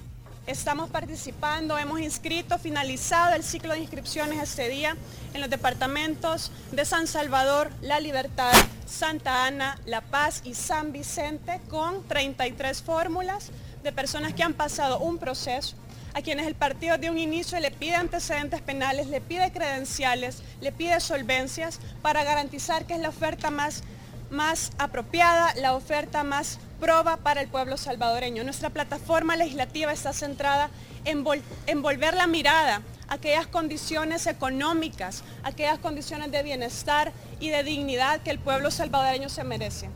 Estamos 0.47 0.91
participando, 0.91 1.77
hemos 1.77 2.01
inscrito, 2.01 2.59
finalizado 2.59 3.35
el 3.37 3.45
ciclo 3.45 3.75
de 3.75 3.81
inscripciones 3.81 4.43
este 4.43 4.69
día 4.69 4.97
en 5.35 5.41
los 5.41 5.51
departamentos 5.51 6.51
de 6.73 6.85
San 6.85 7.07
Salvador, 7.07 7.71
La 7.83 8.01
Libertad, 8.01 8.53
Santa 8.87 9.47
Ana, 9.47 9.79
La 9.85 10.01
Paz 10.01 10.41
y 10.45 10.55
San 10.55 10.93
Vicente 10.93 11.61
con 11.69 12.03
33 12.09 12.83
fórmulas 12.83 13.51
de 13.85 13.93
personas 13.93 14.33
que 14.33 14.43
han 14.43 14.55
pasado 14.55 14.99
un 14.99 15.19
proceso, 15.19 15.77
a 16.15 16.23
quienes 16.23 16.47
el 16.47 16.55
partido 16.55 16.97
de 16.99 17.11
un 17.11 17.19
inicio 17.19 17.61
le 17.61 17.71
pide 17.71 17.95
antecedentes 17.95 18.63
penales, 18.63 19.09
le 19.09 19.21
pide 19.21 19.53
credenciales, 19.53 20.43
le 20.61 20.73
pide 20.73 20.99
solvencias 21.01 21.79
para 22.03 22.25
garantizar 22.25 22.87
que 22.87 22.95
es 22.95 23.01
la 23.01 23.11
oferta 23.11 23.51
más 23.51 23.85
más 24.31 24.73
apropiada, 24.79 25.55
la 25.57 25.75
oferta 25.75 26.25
más 26.25 26.59
proba 26.81 27.19
para 27.19 27.41
el 27.41 27.49
pueblo 27.49 27.77
salvadoreño. 27.77 28.45
Nuestra 28.45 28.71
plataforma 28.71 29.37
legislativa 29.37 29.93
está 29.93 30.13
centrada 30.13 30.71
en, 31.05 31.25
en 31.67 31.83
volver 31.83 32.15
la 32.15 32.27
mirada 32.27 32.83
a 33.09 33.15
aquellas 33.15 33.47
condiciones 33.47 34.27
económicas, 34.27 35.23
aquellas 35.43 35.79
condiciones 35.79 36.31
de 36.31 36.43
bienestar 36.43 37.13
y 37.39 37.51
de 37.51 37.63
dignidad 37.63 38.21
que 38.21 38.31
el 38.31 38.39
pueblo 38.39 38.71
salvadoreño 38.71 39.29
se 39.29 39.45
merece. 39.45 39.91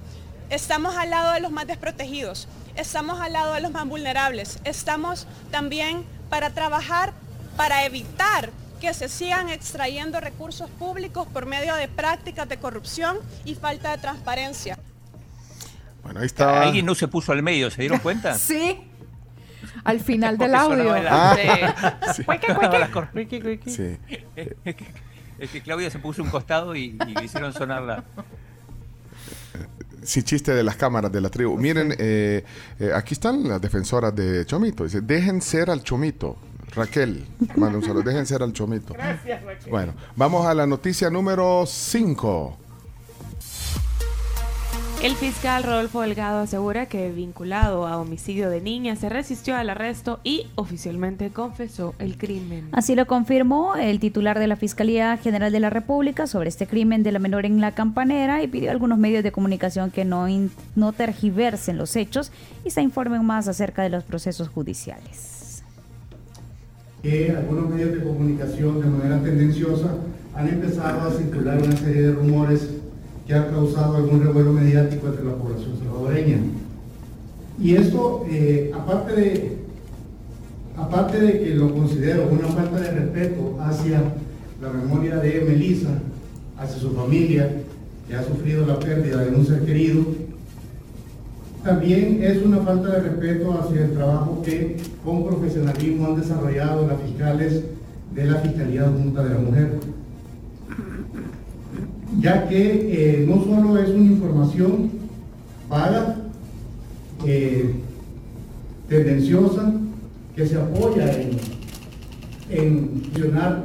Estamos 0.50 0.96
al 0.96 1.10
lado 1.10 1.32
de 1.32 1.40
los 1.40 1.50
más 1.50 1.66
desprotegidos, 1.66 2.48
estamos 2.76 3.20
al 3.20 3.32
lado 3.32 3.54
de 3.54 3.60
los 3.60 3.70
más 3.70 3.86
vulnerables, 3.86 4.58
estamos 4.64 5.26
también 5.50 6.04
para 6.28 6.50
trabajar, 6.50 7.12
para 7.56 7.84
evitar 7.84 8.50
que 8.84 8.92
se 8.92 9.08
sigan 9.08 9.48
extrayendo 9.48 10.20
recursos 10.20 10.68
públicos 10.68 11.26
por 11.32 11.46
medio 11.46 11.74
de 11.74 11.88
prácticas 11.88 12.46
de 12.46 12.58
corrupción 12.58 13.16
y 13.46 13.54
falta 13.54 13.92
de 13.92 13.98
transparencia. 13.98 14.78
Bueno, 16.02 16.20
ahí 16.20 16.26
estaba. 16.26 16.60
Alguien 16.60 16.84
no 16.84 16.94
se 16.94 17.08
puso 17.08 17.32
al 17.32 17.42
medio, 17.42 17.70
¿se 17.70 17.80
dieron 17.80 17.98
cuenta? 18.00 18.34
Sí. 18.38 18.90
Al 19.84 20.00
final 20.00 20.36
del 20.38 20.54
audio. 20.54 20.94
Ah. 21.08 21.34
Sí. 22.14 22.24
Cueque, 22.24 22.54
cueque. 22.54 23.70
Sí. 23.70 23.96
Es 25.38 25.50
que 25.50 25.62
Claudia 25.62 25.90
se 25.90 25.98
puso 25.98 26.22
un 26.22 26.28
costado 26.28 26.76
y, 26.76 26.98
y 27.06 27.14
le 27.14 27.24
hicieron 27.24 27.54
sonar 27.54 27.82
la. 27.82 28.04
Sí, 30.02 30.22
chiste 30.22 30.52
de 30.52 30.62
las 30.62 30.76
cámaras 30.76 31.10
de 31.10 31.22
la 31.22 31.30
tribu. 31.30 31.56
Miren, 31.56 31.94
eh, 31.98 32.44
eh, 32.78 32.90
aquí 32.94 33.14
están 33.14 33.48
las 33.48 33.62
defensoras 33.62 34.14
de 34.14 34.44
Chomito. 34.44 34.84
Dice, 34.84 35.00
dejen 35.00 35.40
ser 35.40 35.70
al 35.70 35.82
Chomito. 35.82 36.36
Raquel, 36.76 37.24
manda 37.56 37.78
un 37.78 37.84
saludo. 37.84 38.02
Dejen 38.02 38.26
ser 38.26 38.42
al 38.42 38.52
Chomito. 38.52 38.94
Gracias, 38.94 39.42
Raquel. 39.44 39.70
Bueno, 39.70 39.92
vamos 40.16 40.46
a 40.46 40.54
la 40.54 40.66
noticia 40.66 41.08
número 41.10 41.64
5. 41.66 42.58
El 45.02 45.14
fiscal 45.16 45.62
Rodolfo 45.64 46.00
Delgado 46.00 46.38
asegura 46.40 46.86
que 46.86 47.10
vinculado 47.12 47.86
a 47.86 47.98
homicidio 47.98 48.48
de 48.48 48.62
niña 48.62 48.96
se 48.96 49.10
resistió 49.10 49.54
al 49.54 49.68
arresto 49.68 50.18
y 50.24 50.46
oficialmente 50.54 51.28
confesó 51.28 51.94
el 51.98 52.16
crimen. 52.16 52.70
Así 52.72 52.94
lo 52.94 53.06
confirmó 53.06 53.76
el 53.76 54.00
titular 54.00 54.38
de 54.38 54.46
la 54.46 54.56
Fiscalía 54.56 55.14
General 55.18 55.52
de 55.52 55.60
la 55.60 55.68
República 55.68 56.26
sobre 56.26 56.48
este 56.48 56.66
crimen 56.66 57.02
de 57.02 57.12
la 57.12 57.18
menor 57.18 57.44
en 57.44 57.60
la 57.60 57.72
campanera 57.74 58.42
y 58.42 58.48
pidió 58.48 58.70
a 58.70 58.72
algunos 58.72 58.96
medios 58.96 59.22
de 59.22 59.30
comunicación 59.30 59.90
que 59.90 60.06
no, 60.06 60.26
in- 60.26 60.50
no 60.74 60.92
tergiversen 60.94 61.76
los 61.76 61.96
hechos 61.96 62.32
y 62.64 62.70
se 62.70 62.80
informen 62.80 63.26
más 63.26 63.46
acerca 63.46 63.82
de 63.82 63.90
los 63.90 64.04
procesos 64.04 64.48
judiciales. 64.48 65.43
Que 67.04 67.30
algunos 67.30 67.68
medios 67.68 67.92
de 67.92 68.02
comunicación 68.02 68.80
de 68.80 68.86
manera 68.86 69.22
tendenciosa 69.22 69.90
han 70.34 70.48
empezado 70.48 71.02
a 71.02 71.12
circular 71.12 71.62
una 71.62 71.76
serie 71.76 72.00
de 72.00 72.12
rumores 72.12 72.70
que 73.26 73.34
han 73.34 73.50
causado 73.50 73.96
algún 73.96 74.24
revuelo 74.24 74.54
mediático 74.54 75.08
entre 75.08 75.24
la 75.26 75.34
población 75.34 75.76
salvadoreña. 75.78 76.38
Y 77.60 77.76
esto, 77.76 78.24
eh, 78.30 78.72
aparte, 78.74 79.12
de, 79.20 79.56
aparte 80.78 81.20
de 81.20 81.40
que 81.40 81.54
lo 81.54 81.74
considero 81.74 82.26
una 82.32 82.48
falta 82.48 82.80
de 82.80 82.90
respeto 82.92 83.58
hacia 83.60 84.02
la 84.62 84.70
memoria 84.70 85.16
de 85.16 85.44
Melissa, 85.46 85.90
hacia 86.56 86.80
su 86.80 86.90
familia, 86.92 87.50
que 88.08 88.14
ha 88.14 88.24
sufrido 88.24 88.66
la 88.66 88.78
pérdida 88.78 89.22
de 89.22 89.36
un 89.36 89.44
ser 89.44 89.60
querido, 89.60 90.06
también 91.64 92.22
es 92.22 92.44
una 92.44 92.58
falta 92.58 92.90
de 92.90 93.00
respeto 93.00 93.58
hacia 93.58 93.86
el 93.86 93.92
trabajo 93.94 94.42
que 94.44 94.76
con 95.02 95.24
profesionalismo 95.24 96.06
han 96.06 96.20
desarrollado 96.20 96.86
las 96.86 97.00
fiscales 97.00 97.64
de 98.14 98.24
la 98.26 98.36
Fiscalía 98.36 98.82
Junta 98.82 99.24
de 99.24 99.30
la 99.30 99.40
Mujer. 99.40 99.80
Ya 102.20 102.46
que 102.48 103.22
eh, 103.22 103.26
no 103.26 103.42
solo 103.42 103.78
es 103.78 103.88
una 103.88 104.12
información 104.12 104.90
vaga, 105.68 106.16
eh, 107.26 107.74
tendenciosa, 108.88 109.72
que 110.36 110.46
se 110.46 110.56
apoya 110.56 111.10
en, 111.12 111.30
en 112.50 113.02
mencionar 113.02 113.64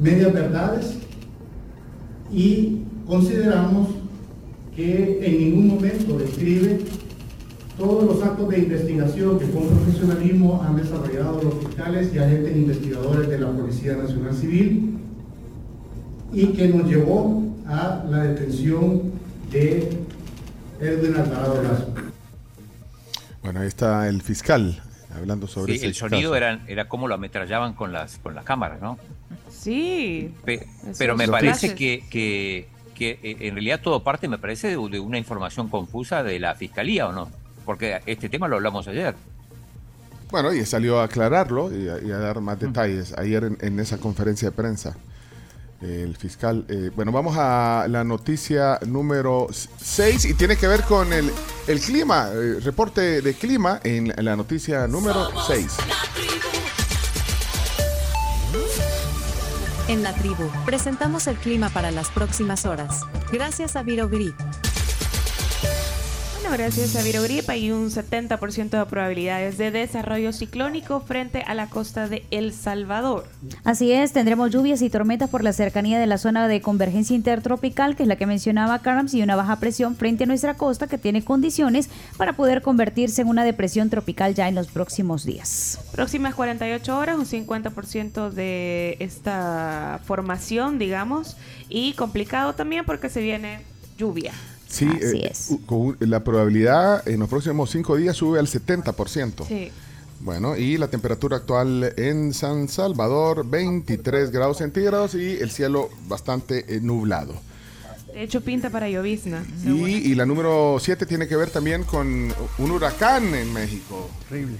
medias 0.00 0.32
verdades 0.32 0.96
y 2.32 2.80
consideramos 3.06 3.88
que 4.76 5.20
en 5.24 5.38
ningún 5.38 5.68
momento 5.68 6.18
describe 6.18 6.80
todos 7.78 8.04
los 8.04 8.22
actos 8.22 8.48
de 8.48 8.58
investigación 8.58 9.38
que 9.38 9.50
con 9.50 9.68
profesionalismo 9.68 10.62
han 10.62 10.76
desarrollado 10.76 11.42
los 11.42 11.54
fiscales 11.64 12.12
y 12.14 12.18
agentes 12.18 12.56
investigadores 12.56 13.28
de 13.28 13.38
la 13.38 13.50
Policía 13.50 13.96
Nacional 13.96 14.34
Civil 14.34 14.96
y 16.32 16.46
que 16.48 16.68
nos 16.68 16.88
llevó 16.88 17.42
a 17.66 18.04
la 18.08 18.24
detención 18.24 19.02
de 19.50 19.88
Edwin 20.80 21.14
Alvarado 21.16 21.62
Lazo. 21.62 21.94
Bueno, 23.42 23.60
ahí 23.60 23.68
está 23.68 24.08
el 24.08 24.22
fiscal 24.22 24.80
hablando 25.16 25.46
sobre 25.46 25.72
Sí, 25.74 25.78
ese 25.78 25.86
el 25.86 25.94
sonido 25.94 26.30
caso. 26.32 26.36
era, 26.36 26.64
era 26.66 26.88
como 26.88 27.06
lo 27.08 27.14
ametrallaban 27.14 27.74
con 27.74 27.92
las, 27.92 28.18
con 28.18 28.34
las 28.34 28.44
cámaras, 28.44 28.80
¿no? 28.80 28.98
Sí. 29.50 30.32
Pe- 30.44 30.66
pero 30.98 31.16
me 31.16 31.28
parece 31.28 31.74
que, 31.74 32.66
que, 32.94 33.18
eh, 33.22 33.36
en 33.40 33.54
realidad 33.54 33.80
todo 33.82 34.02
parte, 34.02 34.28
me 34.28 34.38
parece, 34.38 34.68
de, 34.68 34.88
de 34.88 35.00
una 35.00 35.18
información 35.18 35.68
confusa 35.68 36.22
de 36.22 36.38
la 36.38 36.54
fiscalía, 36.54 37.08
¿o 37.08 37.12
no? 37.12 37.28
Porque 37.66 38.00
este 38.06 38.28
tema 38.28 38.48
lo 38.48 38.56
hablamos 38.56 38.86
ayer. 38.88 39.14
Bueno, 40.30 40.52
y 40.52 40.64
salió 40.64 41.00
a 41.00 41.04
aclararlo 41.04 41.70
y 41.72 41.88
a, 41.88 41.98
y 42.02 42.10
a 42.10 42.18
dar 42.18 42.40
más 42.40 42.58
detalles 42.58 43.12
ayer 43.16 43.44
en, 43.44 43.58
en 43.60 43.78
esa 43.80 43.98
conferencia 43.98 44.50
de 44.50 44.56
prensa. 44.56 44.96
El 45.80 46.16
fiscal. 46.16 46.64
eh, 46.68 46.90
bueno, 46.96 47.12
vamos 47.12 47.36
a 47.38 47.86
la 47.90 48.04
noticia 48.04 48.78
número 48.86 49.48
6 49.52 50.24
y 50.24 50.34
tiene 50.34 50.56
que 50.56 50.66
ver 50.66 50.82
con 50.84 51.12
el, 51.12 51.30
el 51.66 51.80
clima, 51.80 52.30
eh, 52.32 52.58
reporte 52.62 53.20
de 53.20 53.34
clima 53.34 53.80
en 53.84 54.08
la- 54.08 54.14
la 54.22 54.36
noticia 54.36 54.86
número 54.88 55.28
6. 55.46 55.66
En 59.86 60.02
la 60.02 60.14
tribu, 60.14 60.50
presentamos 60.64 61.26
el 61.26 61.36
clima 61.36 61.68
para 61.68 61.90
las 61.90 62.08
próximas 62.08 62.64
horas. 62.64 63.02
Gracias 63.30 63.76
a 63.76 63.82
Virogrip. 63.82 64.34
Gracias 66.52 66.94
a 66.94 67.02
Virogrip 67.02 67.50
hay 67.50 67.72
un 67.72 67.90
70% 67.90 68.70
de 68.70 68.86
probabilidades 68.86 69.58
de 69.58 69.72
desarrollo 69.72 70.32
ciclónico 70.32 71.00
frente 71.00 71.42
a 71.42 71.52
la 71.52 71.68
costa 71.68 72.08
de 72.08 72.24
El 72.30 72.52
Salvador. 72.52 73.26
Así 73.64 73.90
es, 73.92 74.12
tendremos 74.12 74.50
lluvias 74.50 74.80
y 74.80 74.88
tormentas 74.88 75.28
por 75.28 75.42
la 75.42 75.52
cercanía 75.52 75.98
de 75.98 76.06
la 76.06 76.16
zona 76.16 76.46
de 76.46 76.60
convergencia 76.60 77.16
intertropical, 77.16 77.96
que 77.96 78.04
es 78.04 78.08
la 78.08 78.16
que 78.16 78.26
mencionaba 78.26 78.78
Carms, 78.78 79.14
y 79.14 79.22
una 79.22 79.34
baja 79.34 79.58
presión 79.58 79.96
frente 79.96 80.24
a 80.24 80.26
nuestra 80.28 80.54
costa 80.54 80.86
que 80.86 80.96
tiene 80.96 81.24
condiciones 81.24 81.90
para 82.16 82.34
poder 82.34 82.62
convertirse 82.62 83.22
en 83.22 83.28
una 83.28 83.44
depresión 83.44 83.90
tropical 83.90 84.34
ya 84.34 84.48
en 84.48 84.54
los 84.54 84.68
próximos 84.68 85.24
días. 85.24 85.80
Próximas 85.92 86.34
48 86.36 86.96
horas, 86.96 87.18
un 87.18 87.26
50% 87.26 88.30
de 88.30 88.96
esta 89.00 90.00
formación, 90.04 90.78
digamos, 90.78 91.36
y 91.68 91.94
complicado 91.94 92.54
también 92.54 92.84
porque 92.84 93.08
se 93.08 93.20
viene 93.20 93.60
lluvia. 93.98 94.32
Sí, 94.68 94.88
Así 94.88 95.18
eh, 95.18 95.30
es. 95.30 95.50
la 96.00 96.24
probabilidad 96.24 97.06
en 97.08 97.20
los 97.20 97.28
próximos 97.28 97.70
5 97.70 97.96
días 97.96 98.16
sube 98.16 98.38
al 98.38 98.46
70%. 98.46 99.46
Sí. 99.46 99.70
Bueno, 100.20 100.56
y 100.56 100.78
la 100.78 100.88
temperatura 100.88 101.38
actual 101.38 101.92
en 101.96 102.32
San 102.32 102.68
Salvador, 102.68 103.46
23 103.48 104.30
grados 104.30 104.58
centígrados 104.58 105.14
y 105.14 105.36
el 105.36 105.50
cielo 105.50 105.90
bastante 106.08 106.64
eh, 106.74 106.80
nublado. 106.80 107.34
De 108.12 108.22
hecho, 108.22 108.40
pinta 108.40 108.70
para 108.70 108.88
llovizna. 108.88 109.44
Y, 109.66 109.70
y 110.10 110.14
la 110.14 110.24
número 110.24 110.78
7 110.80 111.04
tiene 111.04 111.26
que 111.26 111.36
ver 111.36 111.50
también 111.50 111.82
con 111.82 112.32
un 112.58 112.70
huracán 112.70 113.34
en 113.34 113.52
México. 113.52 114.08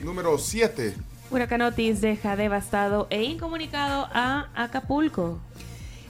Número 0.02 0.38
7. 0.38 0.94
Huracán 1.30 1.62
Otis 1.62 2.00
deja 2.00 2.36
devastado 2.36 3.06
e 3.10 3.22
incomunicado 3.22 4.08
a 4.12 4.48
Acapulco. 4.54 5.38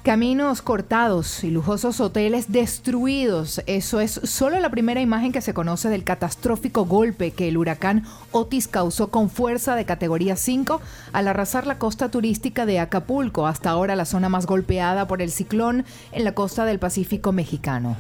Caminos 0.05 0.61
cortados 0.61 1.45
y 1.45 1.51
lujosos 1.51 1.99
hoteles 1.99 2.53
destruidos. 2.53 3.63
Eso 3.65 4.01
es 4.01 4.21
solo 4.25 4.61
la 4.61 4.69
primera 4.69 5.01
imagen 5.01 5.33
que 5.33 5.41
se 5.41 5.55
conoce 5.55 5.89
del 5.89 6.05
catastrófico 6.05 6.85
golpe 6.85 7.31
que 7.31 7.49
el 7.49 7.57
huracán 7.57 8.05
Otis 8.31 8.69
causó 8.69 9.09
con 9.09 9.31
fuerza 9.31 9.77
de 9.77 9.87
categoría 9.87 10.37
5 10.37 10.83
al 11.15 11.27
arrasar 11.27 11.67
la 11.67 11.79
costa 11.79 12.11
turística 12.11 12.67
de 12.67 12.81
Acapulco, 12.81 13.47
hasta 13.47 13.71
ahora 13.71 13.97
la 13.97 14.05
zona 14.05 14.29
más 14.29 14.45
golpeada 14.45 15.09
por 15.09 15.23
el 15.23 15.31
ciclón 15.31 15.87
en 16.13 16.25
la 16.25 16.35
costa 16.35 16.67
del 16.67 16.79
Pacífico 16.79 17.33
mexicano. 17.33 17.97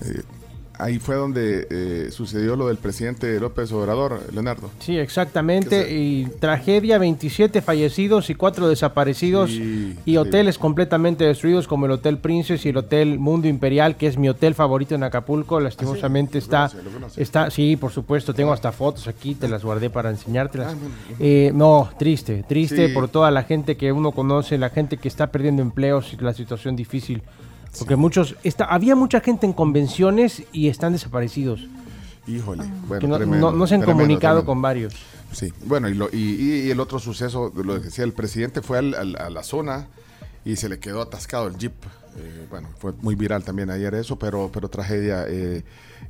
Eh, 0.00 0.22
ahí 0.82 0.98
fue 0.98 1.14
donde 1.14 1.66
eh, 1.70 2.10
sucedió 2.10 2.56
lo 2.56 2.66
del 2.66 2.76
presidente 2.76 3.38
López 3.38 3.70
Obrador, 3.72 4.20
Leonardo. 4.32 4.70
Sí, 4.80 4.98
exactamente. 4.98 5.92
Y 5.92 6.26
tragedia, 6.40 6.98
27 6.98 7.62
fallecidos 7.62 8.30
y 8.30 8.34
4 8.34 8.68
desaparecidos 8.68 9.50
y 9.50 10.16
hoteles 10.16 10.58
completamente 10.58 11.24
destruidos 11.24 11.68
como 11.68 11.86
el 11.86 11.92
Hotel 11.92 12.18
Princess 12.18 12.66
y 12.66 12.70
el 12.70 12.76
Hotel 12.76 13.18
Mundo 13.18 13.48
Imperial, 13.48 13.96
que 13.96 14.06
es 14.06 14.18
mi 14.18 14.28
hotel 14.28 14.54
favorito 14.54 14.94
en 14.94 15.04
Acapulco. 15.04 15.60
Lastimosamente 15.60 16.38
está, 16.38 16.70
está, 17.16 17.50
sí, 17.50 17.76
por 17.76 17.92
supuesto, 17.92 18.34
tengo 18.34 18.52
hasta 18.52 18.72
fotos 18.72 19.06
aquí, 19.06 19.34
te 19.34 19.48
las 19.48 19.64
guardé 19.64 19.90
para 19.90 20.10
enseñártelas. 20.10 20.74
Eh, 21.20 21.52
no, 21.54 21.88
triste, 21.98 22.44
triste 22.48 22.88
por 22.88 23.08
toda 23.08 23.30
la 23.30 23.44
gente 23.44 23.76
que 23.76 23.92
uno 23.92 24.12
conoce, 24.12 24.58
la 24.58 24.70
gente 24.70 24.96
que 24.96 25.08
está 25.08 25.28
perdiendo 25.28 25.62
empleos 25.62 26.12
y 26.12 26.16
la 26.16 26.34
situación 26.34 26.74
difícil. 26.74 27.22
Porque 27.78 27.96
muchos, 27.96 28.36
está, 28.44 28.64
había 28.66 28.94
mucha 28.94 29.20
gente 29.20 29.46
en 29.46 29.52
convenciones 29.52 30.42
y 30.52 30.68
están 30.68 30.92
desaparecidos. 30.92 31.66
Híjole, 32.26 32.64
bueno, 32.86 33.08
no- 33.08 33.16
tremendo, 33.16 33.50
no- 33.50 33.56
no 33.56 33.66
se 33.66 33.74
han 33.74 33.80
tremendo, 33.80 34.02
comunicado 34.04 34.34
tremendo. 34.40 34.46
con 34.46 34.62
varios. 34.62 34.94
Sí, 35.32 35.52
bueno, 35.64 35.88
y, 35.88 35.94
lo- 35.94 36.10
y- 36.12 36.66
y 36.66 36.70
el 36.70 36.78
otro 36.80 36.98
suceso, 36.98 37.50
lo 37.54 37.78
decía, 37.80 38.04
el 38.04 38.12
presidente 38.12 38.60
fue 38.62 38.78
al- 38.78 38.94
al- 38.94 39.16
a 39.16 39.30
la 39.30 39.42
zona 39.42 39.88
y 40.44 40.56
se 40.56 40.68
le 40.68 40.78
quedó 40.78 41.00
atascado 41.02 41.46
el 41.48 41.56
jeep. 41.56 41.72
Eh, 42.18 42.46
bueno, 42.50 42.68
fue 42.78 42.92
muy 43.00 43.14
viral 43.14 43.42
también 43.42 43.70
ayer 43.70 43.94
eso, 43.94 44.18
pero, 44.18 44.50
pero 44.52 44.68
tragedia 44.68 45.24
eh, 45.26 45.64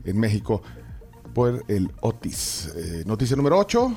en 0.04 0.18
México 0.18 0.62
por 1.32 1.64
el 1.68 1.90
Otis. 2.00 2.70
Eh, 2.76 3.04
noticia 3.06 3.36
número 3.36 3.56
8. 3.58 3.94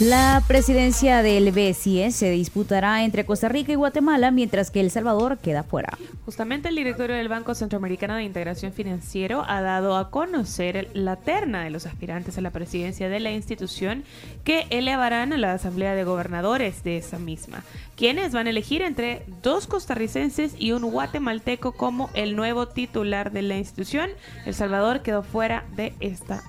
La 0.00 0.44
presidencia 0.46 1.22
del 1.22 1.50
BCE 1.50 2.12
se 2.12 2.30
disputará 2.30 3.02
entre 3.02 3.26
Costa 3.26 3.48
Rica 3.48 3.72
y 3.72 3.74
Guatemala, 3.74 4.30
mientras 4.30 4.70
que 4.70 4.78
El 4.78 4.92
Salvador 4.92 5.38
queda 5.38 5.64
fuera. 5.64 5.98
Justamente 6.24 6.68
el 6.68 6.76
directorio 6.76 7.16
del 7.16 7.28
Banco 7.28 7.52
Centroamericano 7.56 8.14
de 8.14 8.22
Integración 8.22 8.72
Financiero 8.72 9.42
ha 9.48 9.60
dado 9.60 9.96
a 9.96 10.12
conocer 10.12 10.88
la 10.94 11.16
terna 11.16 11.64
de 11.64 11.70
los 11.70 11.84
aspirantes 11.84 12.38
a 12.38 12.42
la 12.42 12.52
presidencia 12.52 13.08
de 13.08 13.18
la 13.18 13.32
institución 13.32 14.04
que 14.44 14.68
elevarán 14.70 15.32
a 15.32 15.36
la 15.36 15.54
Asamblea 15.54 15.96
de 15.96 16.04
Gobernadores 16.04 16.84
de 16.84 16.98
esa 16.98 17.18
misma, 17.18 17.64
quienes 17.96 18.30
van 18.30 18.46
a 18.46 18.50
elegir 18.50 18.82
entre 18.82 19.24
dos 19.42 19.66
costarricenses 19.66 20.54
y 20.56 20.70
un 20.70 20.88
guatemalteco 20.88 21.72
como 21.72 22.08
el 22.14 22.36
nuevo 22.36 22.68
titular 22.68 23.32
de 23.32 23.42
la 23.42 23.56
institución. 23.56 24.10
El 24.46 24.54
Salvador 24.54 25.02
quedó 25.02 25.24
fuera 25.24 25.64
de 25.74 25.92
esta 25.98 26.44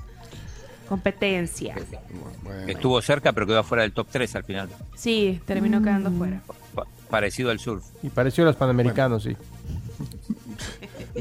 competencia. 0.89 1.75
Estuvo 2.67 3.01
cerca, 3.01 3.31
pero 3.31 3.45
quedó 3.47 3.63
fuera 3.63 3.83
del 3.83 3.93
top 3.93 4.07
3 4.11 4.35
al 4.35 4.43
final. 4.43 4.69
Sí, 4.95 5.39
terminó 5.45 5.81
quedando 5.81 6.11
fuera. 6.11 6.41
Pa- 6.75 6.87
parecido 7.09 7.51
al 7.51 7.59
surf. 7.59 7.83
Y 8.03 8.09
pareció 8.09 8.43
a 8.43 8.47
los 8.47 8.55
panamericanos, 8.55 9.23
sí. 9.23 9.37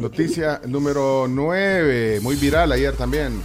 Noticia 0.00 0.60
número 0.66 1.26
9, 1.28 2.20
muy 2.22 2.36
viral 2.36 2.72
ayer 2.72 2.94
también. 2.94 3.40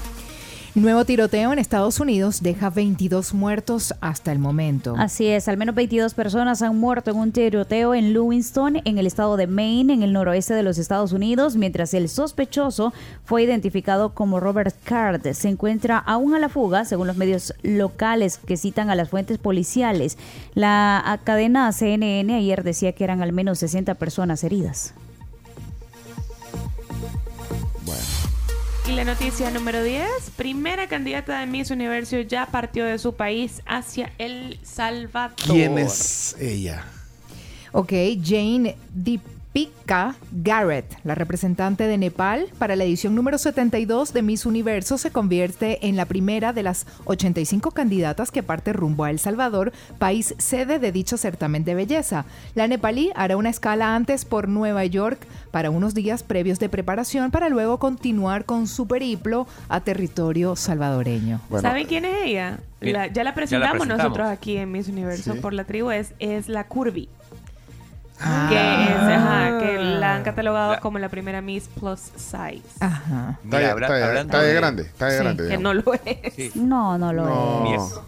Nuevo 0.75 1.05
tiroteo 1.05 1.53
en 1.53 1.59
Estados 1.59 1.99
Unidos 1.99 2.41
deja 2.41 2.71
22 2.71 3.35
muertos 3.35 3.93
hasta 4.01 4.31
el 4.31 4.39
momento. 4.39 4.95
Así 4.97 5.27
es, 5.27 5.47
al 5.47 5.55
menos 5.55 5.75
22 5.75 6.15
personas 6.15 6.63
han 6.63 6.79
muerto 6.79 7.11
en 7.11 7.17
un 7.17 7.31
tiroteo 7.31 7.93
en 7.93 8.11
Lewiston, 8.11 8.81
en 8.83 8.97
el 8.97 9.05
estado 9.05 9.37
de 9.37 9.45
Maine, 9.45 9.93
en 9.93 10.01
el 10.01 10.13
noroeste 10.13 10.55
de 10.55 10.63
los 10.63 10.79
Estados 10.79 11.11
Unidos, 11.11 11.57
mientras 11.57 11.93
el 11.93 12.09
sospechoso 12.09 12.91
fue 13.23 13.43
identificado 13.43 14.15
como 14.15 14.39
Robert 14.39 14.75
Card. 14.83 15.21
Se 15.33 15.47
encuentra 15.47 15.99
aún 15.99 16.33
a 16.33 16.39
la 16.39 16.49
fuga, 16.49 16.85
según 16.85 17.05
los 17.05 17.17
medios 17.17 17.53
locales 17.61 18.39
que 18.39 18.57
citan 18.57 18.89
a 18.89 18.95
las 18.95 19.09
fuentes 19.09 19.37
policiales. 19.37 20.17
La 20.55 21.19
cadena 21.23 21.71
CNN 21.71 22.33
ayer 22.33 22.63
decía 22.63 22.93
que 22.93 23.03
eran 23.03 23.21
al 23.21 23.31
menos 23.31 23.59
60 23.59 23.93
personas 23.93 24.43
heridas. 24.43 24.95
La 28.95 29.03
noticia 29.05 29.49
número 29.49 29.81
10, 29.81 30.05
primera 30.35 30.87
candidata 30.87 31.39
de 31.39 31.47
Miss 31.47 31.71
Universo 31.71 32.21
ya 32.21 32.45
partió 32.45 32.85
de 32.85 32.99
su 32.99 33.15
país 33.15 33.63
hacia 33.65 34.13
El 34.19 34.59
Salvador. 34.61 35.35
¿Quién 35.47 35.79
es 35.79 36.35
ella? 36.39 36.85
Ok, 37.71 37.91
Jane 38.23 38.77
Deepika 39.53 40.15
Garrett, 40.31 40.97
la 41.03 41.13
representante 41.13 41.85
de 41.87 41.97
Nepal 41.99 42.47
para 42.57 42.75
la 42.75 42.85
edición 42.85 43.13
número 43.13 43.37
72 43.37 44.11
de 44.11 44.23
Miss 44.23 44.47
Universo, 44.47 44.97
se 44.97 45.11
convierte 45.11 45.87
en 45.87 45.95
la 45.95 46.05
primera 46.05 46.53
de 46.53 46.63
las 46.63 46.87
85 47.05 47.69
candidatas 47.69 48.31
que 48.31 48.41
parte 48.41 48.73
rumbo 48.73 49.03
a 49.03 49.11
El 49.11 49.19
Salvador, 49.19 49.71
país 49.99 50.33
sede 50.39 50.79
de 50.79 50.91
dicho 50.91 51.17
certamen 51.17 51.63
de 51.65 51.75
belleza. 51.75 52.25
La 52.55 52.67
nepalí 52.67 53.11
hará 53.15 53.37
una 53.37 53.49
escala 53.51 53.95
antes 53.95 54.25
por 54.25 54.47
Nueva 54.47 54.85
York 54.85 55.19
para 55.51 55.69
unos 55.69 55.93
días 55.93 56.23
previos 56.23 56.57
de 56.57 56.69
preparación 56.69 57.29
para 57.29 57.49
luego 57.49 57.77
continuar 57.77 58.45
con 58.45 58.65
su 58.67 58.87
periplo 58.87 59.45
a 59.69 59.81
territorio 59.81 60.55
salvadoreño. 60.55 61.41
¿Saben 61.61 61.85
quién 61.85 62.05
es 62.05 62.15
ella? 62.25 62.57
La- 62.81 63.05
ya 63.07 63.23
la 63.23 63.29
Ya 63.29 63.35
presentamos, 63.35 63.73
la 63.77 63.79
presentamos. 63.85 63.97
nosotros 64.03 64.27
aquí 64.29 64.57
en 64.57 64.71
Miss 64.71 64.87
Universo 64.87 65.33
Sí. 65.33 65.39
por 65.39 65.53
la 65.53 65.63
tribu, 65.65 65.91
es, 65.91 66.13
es 66.17 66.49
la 66.49 66.63
Curvy. 66.63 67.07
Ah. 68.25 68.47
Que, 68.49 68.55
es, 68.55 69.17
ajá, 69.19 69.32
la 70.13 70.17
han 70.17 70.23
catalogado 70.23 70.79
como 70.81 70.99
la 70.99 71.09
primera 71.09 71.41
Miss 71.41 71.67
Plus 71.79 71.99
Size. 72.15 72.61
Ajá. 72.79 73.39
Está 73.43 73.57
de- 73.59 73.65
habla- 73.65 73.87
está 73.87 73.95
de- 73.97 74.03
hablando 74.03 74.33
está 74.33 74.41
de 74.41 74.47
de- 74.49 74.53
grande, 74.55 74.81
está 74.83 75.05
de 75.07 75.17
Sí, 75.17 75.23
grande. 75.23 75.47
que 75.49 75.57
no 75.57 75.73
lo 75.73 75.83
es. 76.05 76.55
No, 76.55 76.97
no 76.97 77.11
lo 77.13 77.61
Mira, 77.63 77.77
es. 77.83 77.99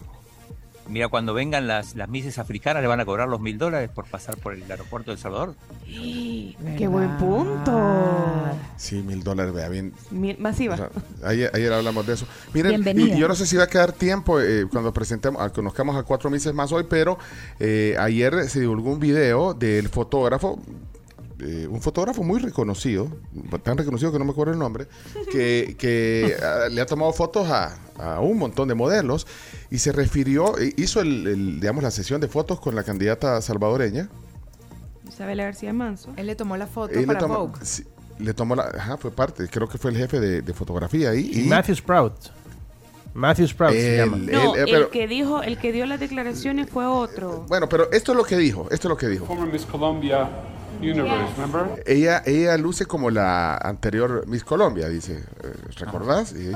mira, 0.88 1.08
cuando 1.08 1.34
vengan 1.34 1.66
las, 1.66 1.94
las 1.96 2.08
mises 2.08 2.38
africanas 2.38 2.82
le 2.82 2.88
van 2.88 3.00
a 3.00 3.04
cobrar 3.04 3.28
los 3.28 3.40
mil 3.40 3.58
dólares 3.58 3.90
por 3.92 4.06
pasar 4.06 4.36
por 4.36 4.52
el 4.54 4.62
aeropuerto 4.70 5.10
de 5.10 5.14
El 5.16 5.20
Salvador. 5.20 5.54
¡Qué 5.84 6.86
buen 6.88 7.16
punto! 7.16 8.50
Sí, 8.76 8.96
mil 9.02 9.22
dólares, 9.22 9.52
vea 9.54 9.68
bien. 9.68 9.92
Mi- 10.10 10.34
Masiva. 10.34 10.74
O 10.74 10.78
sea, 10.78 10.88
ayer, 11.24 11.50
ayer 11.54 11.72
hablamos 11.72 12.06
de 12.06 12.14
eso. 12.14 12.26
Miren, 12.52 12.82
y 12.98 13.18
yo 13.18 13.26
no 13.28 13.34
sé 13.34 13.46
si 13.46 13.56
va 13.56 13.64
a 13.64 13.66
quedar 13.68 13.92
tiempo 13.92 14.40
eh, 14.40 14.66
cuando 14.70 14.92
presentemos, 14.92 15.40
ah, 15.42 15.50
conozcamos 15.50 15.96
a 15.96 16.02
cuatro 16.02 16.30
meses 16.30 16.52
más 16.54 16.70
hoy, 16.72 16.84
pero 16.88 17.18
eh, 17.58 17.96
ayer 17.98 18.48
se 18.48 18.60
divulgó 18.60 18.90
un 18.92 19.00
video 19.00 19.54
del 19.54 19.88
fotógrafo, 19.88 20.60
eh, 21.40 21.66
un 21.70 21.80
fotógrafo 21.82 22.22
muy 22.22 22.40
reconocido, 22.40 23.08
tan 23.62 23.76
reconocido 23.76 24.10
que 24.12 24.18
no 24.18 24.24
me 24.24 24.30
acuerdo 24.32 24.52
el 24.52 24.58
nombre, 24.58 24.86
que, 25.32 25.76
que, 25.78 26.34
ah, 26.42 26.68
le 26.70 26.80
ha 26.80 26.86
tomado 26.86 27.12
fotos 27.12 27.48
a, 27.50 27.76
a 27.98 28.20
un 28.20 28.38
montón 28.38 28.68
de 28.68 28.74
modelos 28.74 29.26
y 29.70 29.78
se 29.78 29.92
refirió, 29.92 30.58
eh, 30.58 30.72
hizo 30.76 31.00
el, 31.00 31.26
el, 31.26 31.60
digamos, 31.60 31.82
la 31.82 31.90
sesión 31.90 32.20
de 32.20 32.28
fotos 32.28 32.60
con 32.60 32.74
la 32.74 32.82
candidata 32.84 33.40
salvadoreña. 33.42 34.08
Isabela 35.08 35.44
García 35.44 35.72
Manso. 35.72 36.12
Él 36.16 36.26
le 36.26 36.34
tomó 36.36 36.56
la 36.56 36.66
foto 36.66 36.92
Él 36.94 37.00
le 37.02 37.06
para 37.06 37.20
tomó- 37.20 37.38
Vogue. 37.48 37.64
sí, 37.64 37.84
le 38.18 38.34
tomó 38.34 38.54
la, 38.56 38.64
ajá, 38.64 38.96
fue 38.96 39.10
parte, 39.10 39.46
creo 39.48 39.68
que 39.68 39.78
fue 39.78 39.90
el 39.90 39.96
jefe 39.96 40.20
de, 40.20 40.42
de 40.42 40.54
fotografía 40.54 41.10
ahí. 41.10 41.30
Y 41.32 41.48
Matthew 41.48 41.76
Sprout. 41.76 42.14
Matthew 43.14 43.46
Sprout 43.48 43.72
se 43.72 43.96
llama. 43.96 44.16
No, 44.18 44.56
eh, 44.56 44.60
el 44.60 44.64
pero- 44.70 44.90
que 44.90 45.06
dijo, 45.06 45.42
el 45.42 45.58
que 45.58 45.72
dio 45.72 45.86
las 45.86 46.00
declaraciones 46.00 46.68
fue 46.68 46.84
otro. 46.86 47.44
Bueno, 47.48 47.66
pero 47.68 47.90
esto 47.92 48.12
es 48.12 48.18
lo 48.18 48.24
que 48.24 48.36
dijo, 48.36 48.68
esto 48.70 48.88
es 48.88 48.90
lo 48.90 48.96
que 48.96 49.06
dijo. 49.08 49.24
Former 49.26 49.50
Miss 49.50 49.64
Columbia 49.64 50.28
Universe, 50.80 51.32
remember? 51.36 51.82
Ella, 51.86 52.22
ella 52.26 52.56
luce 52.56 52.86
como 52.86 53.10
la 53.10 53.56
anterior 53.56 54.24
Miss 54.26 54.44
Colombia, 54.44 54.88
dice. 54.88 55.24
eh, 55.42 55.54
¿Recordás? 55.78 56.32
Y, 56.32 56.52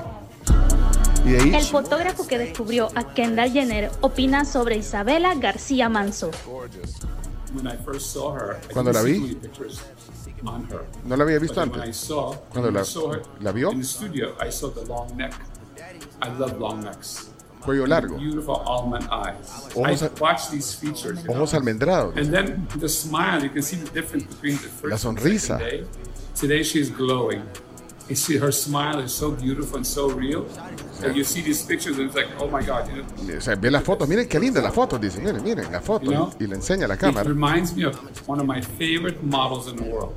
y 1.29 1.33
de 1.33 1.39
ahí 1.41 1.55
El 1.55 1.65
fotógrafo 1.65 2.27
que 2.27 2.39
descubrió 2.39 2.89
a 2.95 3.13
Kendall 3.15 3.51
Jenner 3.53 3.91
opina 4.01 4.45
sobre 4.45 4.77
Isabela 4.77 5.35
García 5.35 5.89
Manso. 5.89 6.31
Cuando 8.73 8.93
la 8.93 9.03
vi, 9.03 9.39
no 11.05 11.17
la 11.17 11.25
había 11.25 11.39
visto 11.39 11.61
antes. 11.61 12.09
Cuando 12.51 12.71
la- 12.71 12.85
la 13.41 13.53
vio. 13.53 13.73
in 13.73 13.81
the 13.81 13.85
studio, 13.87 14.35
I 14.41 14.51
saw 14.53 14.71
the 14.71 14.85
long 14.87 15.17
neck. 15.17 15.33
I 16.23 16.29
love 16.39 16.59
long 16.59 16.85
necks. 16.85 17.30
Cuello 17.61 17.87
largo. 17.87 18.17
Ojos 19.75 20.03
a-. 20.03 20.11
Ojos 21.29 21.55
almendrados. 21.55 22.17
And 22.17 22.33
then 22.33 22.67
the 22.79 22.89
smile, 22.89 23.43
you 23.43 23.51
can 23.51 23.63
see 23.63 23.77
the 23.77 23.91
difference 23.91 24.25
between 24.25 24.57
the 24.57 24.69
first 24.69 25.05
La 25.05 25.11
and 25.11 25.19
sonrisa. 25.19 25.59
Today 26.35 26.63
she's 26.63 26.91
glowing. 26.91 27.43
You 28.09 28.17
see 28.17 28.39
her 28.39 28.51
smile 28.51 28.99
is 29.01 29.13
so 29.13 29.31
beautiful 29.31 29.77
and 29.77 29.87
so 29.87 30.09
real. 30.11 30.45
And 31.05 31.15
you 31.15 31.23
see 31.23 31.43
these 31.43 31.63
pictures 31.63 31.97
and 31.99 32.07
it's 32.09 32.17
like, 32.17 32.27
oh 32.41 32.49
my 32.49 32.61
God, 32.61 32.89
you 32.91 33.03
know, 33.03 33.37
O 33.37 33.41
sea, 33.41 33.55
ve 33.55 33.71
las 33.71 33.85
fotos, 33.85 34.09
miren 34.09 34.27
qué 34.29 34.41
linda 34.41 34.61
la 34.61 34.73
foto, 34.73 34.99
dice, 34.99 35.21
miren, 35.21 35.43
miren, 35.45 35.71
la 35.71 35.81
foto. 35.81 36.07
You 36.07 36.11
know? 36.13 36.33
Y 36.41 36.47
le 36.47 36.57
enseña 36.57 36.87
a 36.87 36.89
la 36.89 36.95
It 36.95 37.01
cámara. 37.01 37.29
reminds 37.29 37.73
me 37.77 37.85
of 37.85 37.95
one 38.29 38.41
of 38.41 38.47
my 38.47 38.61
favorite 38.61 39.23
models 39.23 39.69
in 39.69 39.77
the 39.77 39.85
world, 39.85 40.13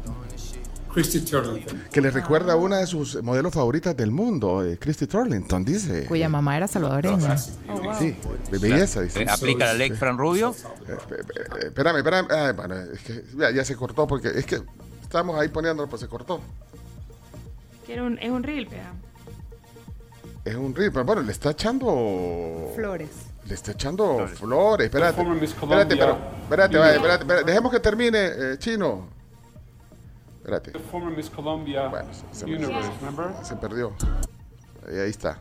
Christy 0.94 1.22
Turlington. 1.22 1.84
Que 1.92 2.02
le 2.02 2.12
recuerda 2.12 2.54
a 2.54 2.56
una 2.56 2.78
de 2.78 2.88
sus 2.88 3.22
modelos 3.24 3.52
favoritas 3.54 3.96
del 3.98 4.12
mundo, 4.12 4.64
eh, 4.64 4.78
Christy 4.80 5.08
Turlington, 5.08 5.66
dice. 5.66 6.06
Cuya 6.06 6.30
mamá 6.30 6.56
era 6.58 6.68
salvadoreña. 6.68 7.38
Sí, 7.38 8.16
de 8.52 8.58
belleza, 8.60 9.02
dice. 9.02 9.24
Eh, 9.24 9.28
¿Aplica 9.30 9.66
la 9.66 9.74
ley 9.74 9.90
Fran 9.92 10.18
Rubio? 10.18 10.56
Eh, 10.88 10.92
eh, 10.92 11.66
Espérame, 11.66 11.98
espérame. 11.98 12.28
ah, 12.30 12.54
bueno, 12.56 12.76
es 12.76 13.00
que 13.02 13.24
ya, 13.36 13.52
ya 13.52 13.66
se 13.66 13.76
cortó 13.76 14.06
porque 14.08 14.30
es 14.30 14.46
que 14.46 14.62
estábamos 15.02 15.40
ahí 15.40 15.48
poniéndolo, 15.50 15.90
pues 15.90 16.02
se 16.02 16.08
cortó. 16.08 16.40
Que 17.86 17.94
era 17.94 18.04
un- 18.04 18.18
es 18.20 18.30
un 18.30 18.44
reel, 18.44 18.68
vea. 18.68 18.94
Es 20.46 20.56
un 20.56 20.76
reel, 20.76 20.92
pero 20.92 21.06
bueno, 21.06 21.22
le 21.22 21.32
está 21.32 21.52
echando. 21.52 22.72
Flores. 22.76 23.10
Le 23.48 23.54
está 23.56 23.72
echando 23.72 24.26
flores. 24.28 24.86
Espérate. 24.86 25.16
Former 25.18 25.42
Miss 25.42 25.52
Espérate, 25.52 25.96
pero. 25.98 26.18
Espérate, 26.44 26.78
vaya, 26.78 26.96
espérate, 26.96 27.24
espérate. 27.24 27.46
Dejemos 27.46 27.72
que 27.72 27.80
termine, 27.80 28.26
eh, 28.26 28.56
chino. 28.58 29.08
Espérate. 30.44 30.72
The 30.72 30.80
former 30.80 31.16
Miss 31.16 31.30
Columbia 31.30 31.90
se- 32.34 32.46
remember? 32.46 33.34
Se 33.44 33.56
perdió. 33.56 33.94
Ahí, 34.86 35.00
ahí 35.00 35.10
está. 35.10 35.40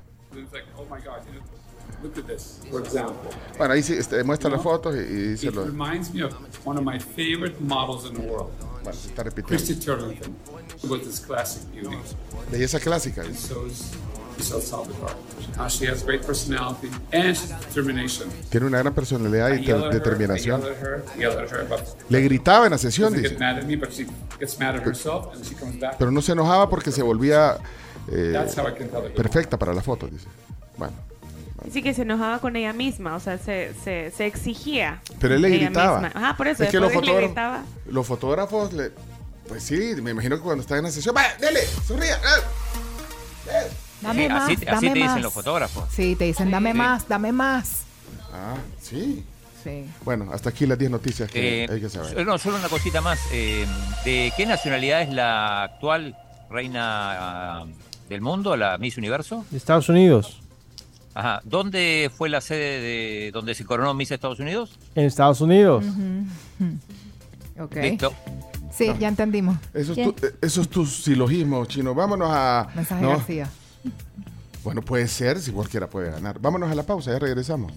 Bueno, 3.59 3.75
ahí 3.75 3.83
sí 3.83 3.95
este, 3.95 4.23
muestra 4.23 4.49
las 4.49 4.63
fotos 4.63 4.95
y, 4.95 4.99
y 4.99 5.03
dice 5.33 5.51
lo. 5.51 5.65
reminds 5.65 6.15
me 6.15 6.23
of 6.23 6.33
one 6.65 6.79
of 6.79 6.85
my 6.85 7.01
favorite 7.01 7.57
models 7.61 8.05
in 8.07 8.15
the 8.15 8.21
world. 8.29 8.51
Bueno, 8.85 8.93
se 8.93 9.09
está 9.09 9.25
repitiendo. 9.25 10.15
Belleza 12.51 12.79
clásica. 12.79 13.23
Dice. 13.25 13.55
Uh, 15.59 15.69
she 15.69 15.87
has 15.87 16.03
great 16.05 16.23
personality 16.25 16.89
and 17.13 17.37
determination. 17.69 18.29
Tiene 18.51 18.67
una 18.67 18.79
gran 18.79 18.95
personalidad 18.95 19.51
y 19.55 19.65
determinación. 19.93 20.63
Le 22.09 22.21
gritaba 22.23 22.67
en 22.67 22.73
la 22.73 22.79
sesión, 22.79 23.13
dice. 23.15 23.37
mad 23.39 23.59
at 23.59 23.65
me, 23.65 23.77
but 23.77 23.91
she 23.93 24.07
gets 24.41 24.59
mad 24.59 24.75
at 24.77 24.83
herself 24.87 25.35
and 25.35 25.45
she 25.45 25.55
comes 25.55 25.79
back. 25.79 25.97
Pero 25.99 26.11
no 26.11 26.23
se 26.23 26.33
enojaba 26.33 26.69
porque 26.71 26.91
se 26.91 27.03
volvía 27.03 27.59
eh, 28.11 28.31
That's 28.33 28.57
how 28.57 28.67
I 28.67 28.73
can 28.75 28.89
tell 28.89 29.07
it. 29.07 29.15
perfecta 29.15 29.59
para 29.59 29.73
la 29.75 29.83
foto, 29.83 30.07
dice. 30.09 30.27
Bueno, 30.77 30.95
Dice 31.65 31.81
que 31.83 31.95
se 31.95 32.03
enojaba 32.03 32.41
con 32.41 32.57
ella 32.57 32.73
misma, 32.73 33.15
o 33.15 33.21
sea, 33.21 33.39
se, 33.39 33.73
se, 33.85 34.11
se 34.17 34.27
exigía. 34.27 35.01
pero 35.21 35.35
él 35.37 35.43
le 35.43 35.51
gritaba. 35.51 36.11
Ajá, 36.13 36.37
por 36.37 36.49
eso, 36.49 36.65
Es 36.65 36.71
que 36.71 36.81
los 36.81 36.93
fotógrafos, 36.93 37.23
gritaba. 37.25 37.63
los 37.87 38.05
fotógrafos, 38.07 38.73
le, 38.73 38.91
pues 39.47 39.63
sí, 39.63 39.95
me 40.03 40.11
imagino 40.11 40.37
que 40.37 40.43
cuando 40.43 40.63
están 40.63 40.79
en 40.79 40.85
la 40.85 40.91
sesión, 40.91 41.15
¡vaya, 41.15 41.37
dele, 41.41 41.61
sonría! 41.87 42.17
eh". 42.17 43.69
Dame 44.03 44.25
Eh, 44.25 44.29
más, 44.29 44.43
así, 44.45 44.55
así 44.55 44.65
dame 44.67 44.89
te 44.89 44.95
dicen 44.95 45.07
más. 45.13 45.23
los 45.23 45.33
fotógrafos. 45.33 45.85
Sí, 45.93 46.17
te 46.17 46.25
dicen, 46.25 46.51
dame 46.51 46.73
Sí. 46.73 46.79
más, 46.79 47.09
dame 47.09 47.33
más. 47.33 47.83
Ah, 48.33 48.55
sí. 48.81 49.25
Sí. 49.63 49.85
Bueno, 50.05 50.29
hasta 50.33 50.51
aquí 50.51 50.67
las 50.67 50.77
10 50.79 50.91
noticias 50.91 51.31
que 51.31 51.65
Eh, 51.65 51.69
hay 51.71 51.81
que 51.81 51.89
saber. 51.89 52.27
no, 52.27 52.37
solo 52.39 52.57
una 52.57 52.69
cosita 52.69 53.01
más. 53.01 53.21
eh, 53.33 53.65
¿De 54.05 54.33
qué 54.37 54.45
nacionalidad 54.45 55.03
es 55.03 55.11
la 55.11 55.63
actual 55.63 56.17
reina 56.51 57.61
ah, 57.61 57.65
del 58.09 58.21
mundo, 58.23 58.57
la 58.57 58.77
Miss 58.79 58.97
Universo? 58.99 59.45
De 59.51 59.57
Estados 59.59 59.89
Unidos. 59.89 60.41
Ajá. 61.15 61.41
¿Dónde 61.45 62.11
fue 62.17 62.29
la 62.29 62.41
sede 62.41 62.81
de 62.81 63.31
donde 63.33 63.55
se 63.55 63.65
coronó 63.65 63.95
Miss 63.95 64.11
Estados 64.11 64.41
Unidos? 64.41 64.77
En 64.97 65.05
Estados 65.05 65.41
Unidos. 65.41 65.85
Ok. 67.61 67.77
Listo. 67.77 68.13
Sí, 68.73 68.91
ya 68.99 69.09
entendimos. 69.09 69.59
Eso 69.75 69.93
es, 69.93 70.15
tu, 70.17 70.27
eh, 70.27 70.35
eso 70.41 70.63
es 70.63 70.69
tu 70.71 70.87
silogismo, 70.87 71.65
chino. 71.67 71.95
Vámonos 71.95 72.29
a. 72.33 72.67
Mensaje 72.75 73.03
no. 73.03 73.11
García. 73.11 73.49
Bueno, 74.65 74.83
puede 74.83 75.09
ser, 75.09 75.41
si 75.41 75.51
cualquiera 75.51 75.89
puede 75.91 76.11
ganar. 76.11 76.39
Vámonos 76.41 76.71
a 76.71 76.75
la 76.75 76.85
pausa, 76.85 77.13
ya 77.13 77.19
regresamos. 77.19 77.73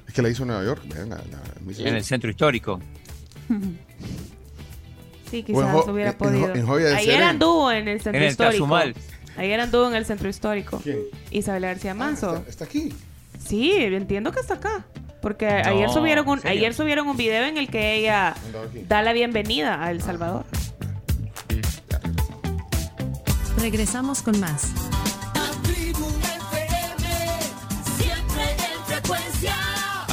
Es 0.09 0.15
que 0.15 0.23
la 0.23 0.29
hizo 0.31 0.43
en 0.45 0.49
Nueva 0.49 0.65
York. 0.65 0.83
Vean, 0.95 1.11
la- 1.11 1.17
la- 1.17 1.89
En 1.89 1.95
el 1.97 2.05
centro 2.05 2.31
histórico. 2.31 2.81
Sí, 5.31 5.39
en 5.39 5.45
quizás 5.45 5.73
Jo- 5.73 5.91
hubiera 5.91 6.11
en- 6.11 6.15
en 6.17 6.19
podido. 6.47 6.55
En 6.55 6.71
Ayer 6.95 7.01
Serén. 7.15 7.23
anduvo 7.25 7.73
en 7.73 7.89
el 7.89 8.01
centro 8.01 8.17
En 8.19 8.23
el 8.27 8.31
histórico. 8.31 8.53
Tazumal. 8.65 8.95
Ayer 9.37 9.59
anduvo 9.59 9.89
en 9.89 9.97
el 9.97 10.07
centro 10.07 10.29
histórico. 10.29 10.79
¿Quién? 10.85 10.99
Isabel 11.33 11.63
García 11.65 11.95
Manso. 11.95 12.45
está, 12.49 12.65
aquí. 12.65 12.95
Sí, 13.45 13.73
entiendo 13.73 14.31
que 14.31 14.39
está 14.39 14.55
acá. 14.55 14.87
Porque 15.21 15.49
ayer 15.49 15.91
subieron 15.91 16.29
un 16.29 16.39
¿en 16.39 16.47
ayer 16.47 16.73
subieron 16.75 17.09
un 17.09 17.17
video 17.17 17.45
en 17.45 17.57
el 17.59 17.69
que 17.69 17.97
ella 17.97 18.37
da 18.89 19.03
la 19.03 19.13
bienvenida 19.13 19.83
a 19.83 19.91
El 19.91 20.01
Salvador. 20.01 20.45
Regresamos 23.61 24.23
con 24.23 24.39
más. 24.39 24.71